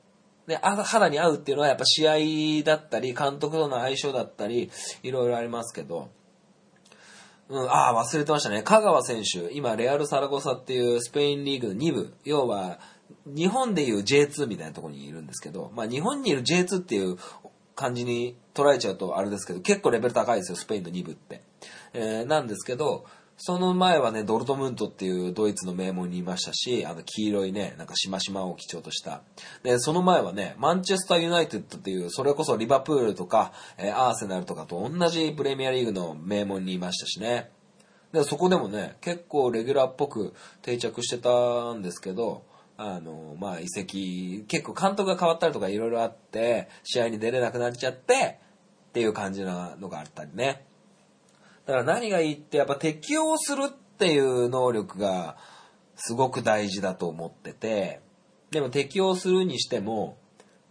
[0.47, 4.71] で、肌に合うっていうのはやっぱ試合だったり、監督との相性だったり、
[5.03, 6.09] いろいろありますけど、
[7.51, 8.63] うん、ああ、忘れてましたね。
[8.63, 12.79] 香川選手、今、レアル・サラゴサっていうスペインリーグ2部、要は、
[13.27, 17.17] 日本でいう J2 みたいなところにいるんですけど、まあ日本にいる J2 っていう
[17.75, 21.43] 感じに捉えちゃうとあれですけど、結構レベル高いですよ、スペインの2部って。
[21.95, 23.05] えーなんですけど、
[23.41, 29.23] その前はね、ドルトムントっていうドイツの名門にいましたし、あの黄色いね、なんかしましまを基調とした。
[29.63, 37.51] で、その前はね、マンチェスターユナイテッドっていう、それこそリバプールとか、えーアーセナルとかと同じプレミアリーグの名門にいましたしね。
[38.13, 42.43] で、そこでもね、結構レギュラーっぽく定着してたんですけど、
[42.77, 48.41] あの、まあ、移籍、結構監督が変わったりとかいろいろあって、試合に出れなくなっちゃって、
[48.89, 50.65] っていう感じなのがあったりね。
[51.69, 55.37] だから何がいいって、やっぱ適応するっていう能力が
[55.97, 58.01] すごく大事だと思ってて、
[58.51, 60.17] でも適応するにしても、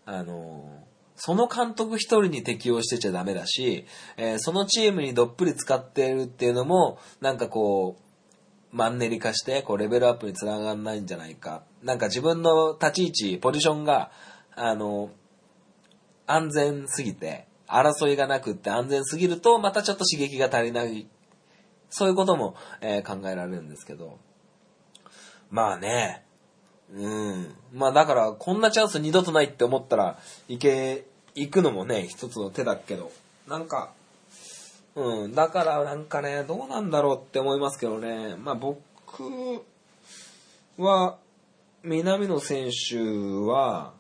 [0.08, 0.84] あの、
[1.16, 3.86] その監督一人に適応してちゃダメだし、
[4.18, 11.62] えーそのチームにどっぷり使ってるっていうのも、なんかこう、マンネリ化して、こう、レベルアップにつながらないんじゃないか。
[11.84, 14.10] なんか自分の立ち位置、ポジションが、
[14.56, 15.12] あの、
[16.26, 21.08] 安全すぎて、争いがなくって安全すぎると、またちょっと刺激が足りない。
[21.90, 24.18] そういうことも、えー考えられるんですけど。
[25.50, 26.26] まあね、
[26.94, 27.56] うん。
[27.74, 31.06] まあだから、こんなチャンス二度とないって思ったら、行け、
[31.36, 33.12] 行くのもね、一つの手だけど、
[33.48, 33.92] なんか、
[34.96, 35.36] うん。
[35.36, 38.36] だからなんかね、どうなんだろうって思いますけどね。
[38.38, 38.80] まあ僕
[40.78, 41.18] は、
[41.84, 43.94] 南野選手は、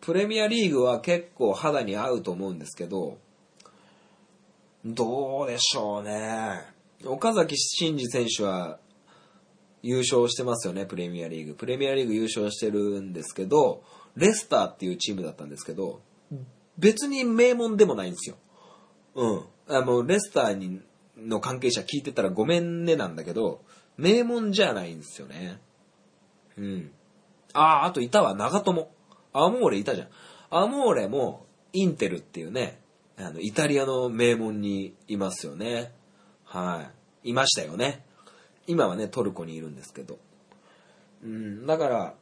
[0.00, 3.18] プレミアリーグは結構肌に合うと思うんですけど、
[4.84, 6.62] どうでしょうね。
[7.04, 8.78] 岡崎慎司選手は
[9.82, 11.54] 優勝してますよね、プレミアリーグ。
[11.54, 13.82] プレミアリーグ優勝してるんですけど、
[14.16, 16.00] レスターっていうチームだったんですけど、
[16.78, 18.36] 別に名門でもないんですよ。
[19.14, 19.44] うん。
[19.68, 20.80] あの、レスターに
[21.16, 23.62] の関係者聞いてたらごめんねなんだけど、
[23.96, 25.60] 名門じゃないんですよね。
[26.56, 26.90] うん。
[27.52, 28.90] ああ、あといたわ、長友。
[29.32, 30.08] アモーレいたじゃん。
[30.50, 32.80] アモーレも、インテルっていうね、
[33.16, 35.92] あの、イタリアの名門にいますよね。
[36.44, 36.90] は
[37.24, 37.30] い。
[37.30, 38.04] いましたよね。
[38.66, 40.18] 今はね、トルコにいるんですけど。
[41.22, 42.14] うん、だから、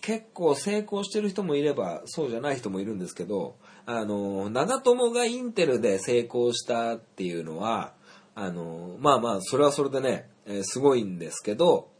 [0.00, 7.94] 結構成功してる人もいれば、そうじゃない人もいるんですけど、あの、長友がインテルで成功したっていうのは、
[8.34, 11.90] あの、まあまあ、それはそれでね、えーすごいんですけど、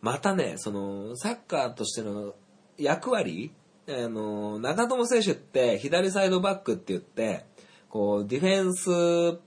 [0.00, 2.34] またね、その、サッカーとしての
[2.78, 3.52] 役割
[3.88, 7.44] あの、長友選手って左サイドバックって言って、
[7.88, 9.40] こう、ディフェンス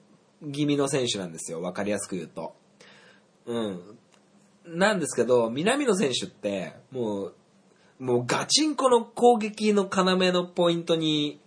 [0.51, 1.61] 気味の選手なんですよ。
[1.61, 2.55] わかりやすく言うと。
[3.45, 3.97] うん。
[4.65, 7.35] なんですけど、南野選手って、もう、
[7.99, 10.03] もうガチンコの攻撃の要
[10.33, 11.39] のポイントに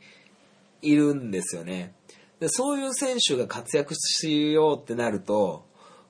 [0.80, 1.94] いるんですよね。
[2.40, 5.64] でそういう選手が活躍しようってなると、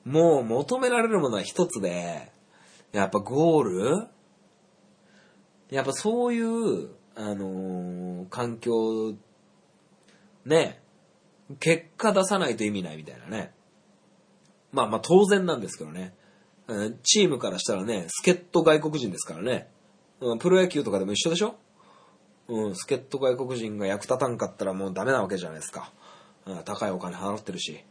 [0.05, 2.33] もう求められるものは一つで、
[2.93, 4.07] やっぱゴール
[5.71, 9.15] やっぱそういう、あのー環境、
[10.45, 10.81] ね、
[11.61, 13.53] 結果出さないと意味ないみたいなね。
[14.73, 16.15] まあまあ当然なんですけどね。
[17.05, 19.69] チームからしたらね、助っ人外国人ですからね。
[20.41, 21.55] プロ野球とかでも一緒でしょ？
[22.49, 25.93] うん、助っ人外国人が役立たんかったらもうダメなわけじゃないですか。
[26.65, 27.85] 高いお金払ってるし。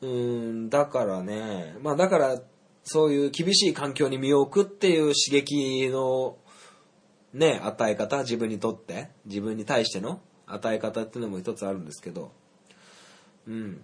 [0.00, 2.40] うん、だからね、まあだから、
[2.84, 6.36] そういう厳しい環境に身を置くっていう刺激の
[7.32, 12.32] ね、与え方、自分にとって、自分に対しての与え方っていうのも一つあるんですけど、
[13.46, 13.80] うん。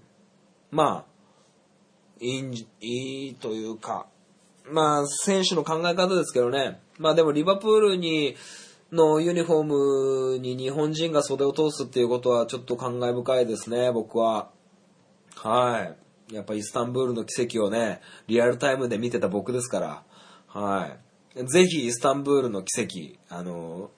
[0.70, 1.04] まあ、
[2.20, 4.06] いい、いいというか、
[4.70, 6.80] まあ、選手の考え方ですけどね。
[6.98, 8.36] まあでも、リバプールに、
[8.92, 14.50] のユニフォームに日本人が袖を通すっていうことはちょっと感慨深いですね、僕は。
[15.34, 15.94] は
[16.30, 16.34] い。
[16.34, 20.02] やっぱイスタンブールの奇跡をね、リアルタイムで見てた僕ですから、
[20.46, 20.98] はい。
[21.46, 23.90] ぜひイスタンブールの奇跡、あの、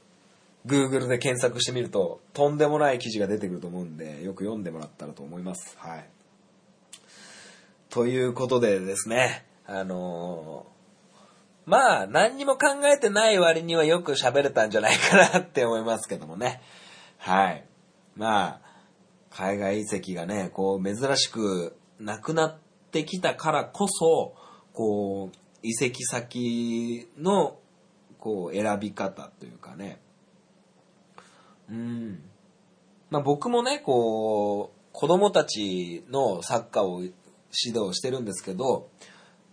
[0.67, 5.77] Google で検索してみると、とんでもない記事が出てくると思うんで、よく読んでもらったらと思います。
[5.79, 6.09] はい。
[7.89, 10.67] ということでですね、あの
[11.67, 16.61] まあ、何にも考えてない割にはよく喋れたんじゃないかなって思いますけどもね。
[17.19, 17.65] はい。
[18.17, 18.61] まあ、
[19.31, 22.59] 海外移籍がね、こう、珍しくなくなっ
[22.91, 24.35] てきたからこそ、
[24.73, 27.59] こう、移籍先の、
[28.19, 30.01] こう、選び方というかね。
[31.71, 32.23] うん。
[33.11, 37.13] まあ僕もね、こう、子供たちのサッカーを指
[37.79, 38.91] 導してるんですけど、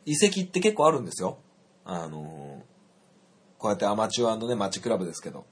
[0.05, 1.39] 移籍って結構あるんですよ。
[1.85, 2.63] あの
[3.57, 5.45] こうやってアマチュアのね、マッチクラブですけど。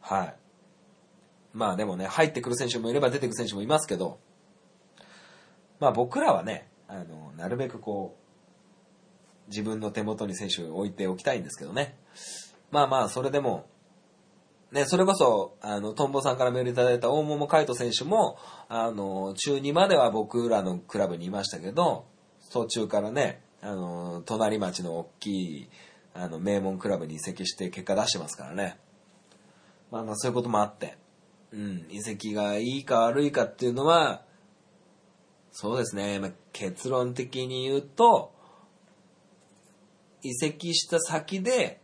[0.00, 0.34] はい。
[1.52, 4.18] まあでもね、入ってくる選手もいれば出てくる選手もいますけど、
[5.80, 8.17] まあ僕らはね、あの、なるべくこう、
[9.48, 11.96] 自分の手元に選手を置いておきたいんですけどね。
[12.70, 13.66] まあまあ、それでも、
[14.72, 18.38] ね、それこそ、あの、トンボさんからメールいただいた大桃海斗選手も、
[18.68, 22.04] あの、中2までは僕らのクラブにいましたけど、
[22.52, 25.68] 途中からね、あの、隣町の大きい、
[26.12, 28.78] あの、名門クラブに移籍して結果出してますからね。
[29.90, 30.98] まあまあ、そういうこともあって、
[31.52, 34.22] うん、移籍がいいか悪いかっていうのは、
[35.50, 38.32] そうですね、まあ、結論的に言うと、
[40.22, 41.80] 移籍した先で、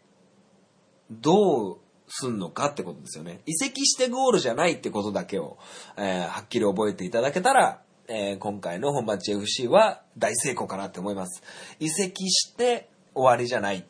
[1.11, 1.79] どう
[2.09, 3.41] すんのかってことですよね。
[3.47, 5.59] 移籍してゴールじゃないってことだけを、
[5.97, 11.43] えーはっきり覚えていただけたら、えー今回の本町 FC は大成功かなって思います。
[11.81, 13.87] 移籍して終わりじゃない。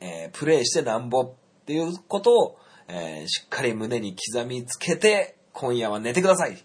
[0.00, 1.32] えープレイしてなんぼっ
[1.66, 2.58] ていうことを、
[2.88, 6.56] えーしっかり胸に刻みつけて、今夜は寝てください。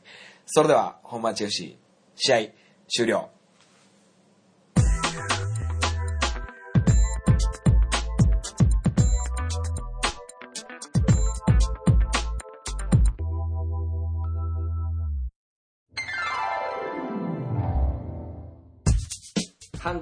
[0.45, 1.77] それでは、本町 FC、
[2.15, 2.37] 試合
[2.87, 3.29] 終了。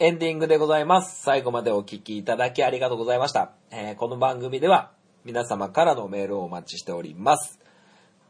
[0.00, 1.22] エンディングでございます。
[1.24, 3.50] 最後までお聞きいただきありがとうございました。
[3.72, 4.92] えーこの番組では
[5.24, 7.58] 皆様からのメールをお待ちしております。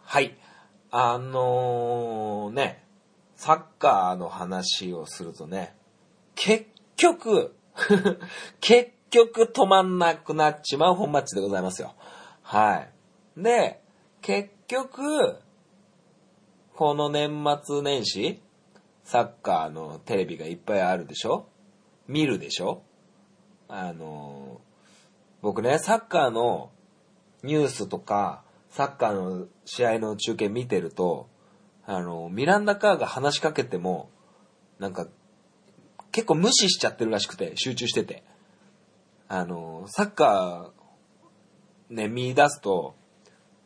[0.03, 0.35] はい。
[0.91, 2.83] あのー、ね、
[3.37, 5.75] サッカーの話をするとね、
[6.37, 6.65] 結
[6.97, 7.55] 局、
[8.63, 11.93] 結局止まんなくなっちまう本マッチでございますよ。
[12.41, 13.43] はい。
[13.43, 13.83] で、
[14.23, 15.37] 結局、
[16.75, 18.41] この年末年始、
[19.05, 21.47] サッカーのテレビがいっぱいあるでしょ？
[22.09, 22.83] 見るでしょ？
[23.69, 24.61] あの、
[25.43, 26.71] 僕ね、サッカーの
[27.43, 31.29] ニュースとか、サッカーの試合の中継見てると、
[31.87, 34.11] あの、ミランダカーが話しかけても、
[34.79, 35.07] なんか、
[36.11, 38.25] 結構無視しちゃってるらしくて、集中してて。
[39.29, 42.95] あの、サッカー、ね、見出すと、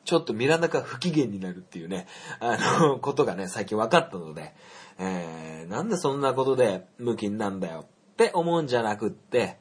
[0.04, 2.06] ちょっとミランダカー不機嫌になるっていうね、
[2.40, 4.52] あの、ことがね、最近分かったので、
[4.98, 7.86] えー、なんでそんなことでムキになんだよ
[8.26, 9.58] って思うんじゃなくって、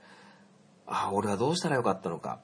[0.85, 2.41] ああ、俺はどうしたらよかったのか。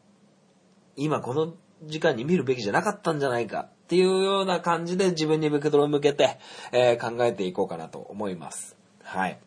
[0.96, 1.54] 今この
[1.84, 6.40] 時間に見るべきじゃなかったんじゃないかっていうような感じで自分に向けと向けて、
[6.72, 8.76] えー考えていこうかなと思います。
[9.04, 9.40] はい。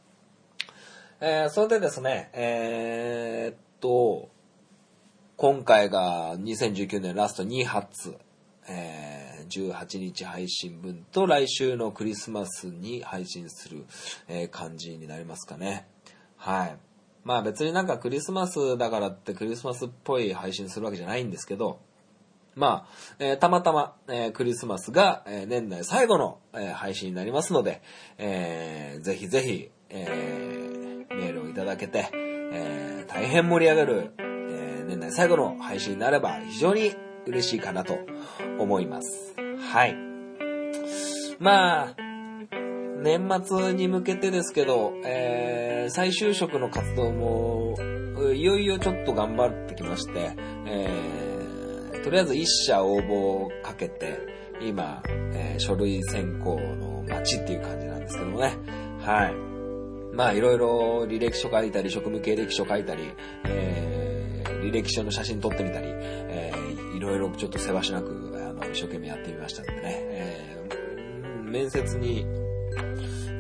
[1.20, 4.28] えーそれでですね、えーっと、
[5.36, 8.16] 今回が2019年ラスト2発、
[8.68, 13.84] えー18日配信分と来週のクリスマスに配信する、
[14.28, 15.88] え感じになりますかね。
[16.40, 16.76] はい。
[17.22, 21.78] まあ別になんかクリスマスだからってクリスマスっぽい配信するわけじゃないんですけど、
[22.56, 27.82] まあ、えーたまたま、えークリスマスが、えー年内最後の、え配信になりますので、
[28.18, 36.94] えーぜひぜひ、えメールをいただけて、え大変盛り上がる、え年内最後の配信になれば非常に
[37.26, 37.98] 嬉しいかなと
[38.58, 39.34] 思います。
[39.70, 39.96] はい。
[41.38, 42.09] まあ、
[43.02, 47.74] 年末に向けてですけど、えー再就職の活動も、
[48.32, 50.36] いよいよちょっと頑張ってきまして、
[50.66, 54.18] えーとりあえず一社応募をかけて、
[54.62, 55.02] 今、
[55.34, 58.56] えー書類選考の待ちっていう感じなんですけどもね。
[59.00, 59.34] はい。
[60.14, 63.02] まあいろいろ履歴書書いたり、職務経歴書書いたり、
[63.46, 69.80] えー履歴書の写真撮ってみたり、えーいろいろちょっとせわしなく、あの、一生懸命やってみましたんでね。
[69.82, 70.60] えー
[71.50, 72.24] 面接に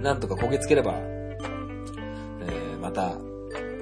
[0.02, 3.16] なんとかこぎつければ、えーまた、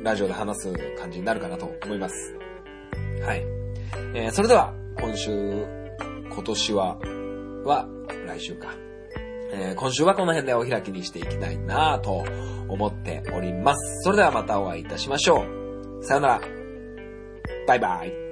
[0.02, 2.36] ラジオで話す感じになるかなと思います。
[3.22, 3.44] はい。
[4.14, 5.66] えーそれでは、今週、
[6.30, 6.98] 今年は、
[7.64, 7.86] は、
[8.26, 8.74] 来週か。
[9.52, 12.24] えー今週はこの辺でお開きにしていきたいなと
[12.68, 14.02] 思っております。
[14.02, 16.04] それではまたお会いいたしましょう。
[16.04, 16.40] さよなら。
[17.66, 18.27] バイバイ。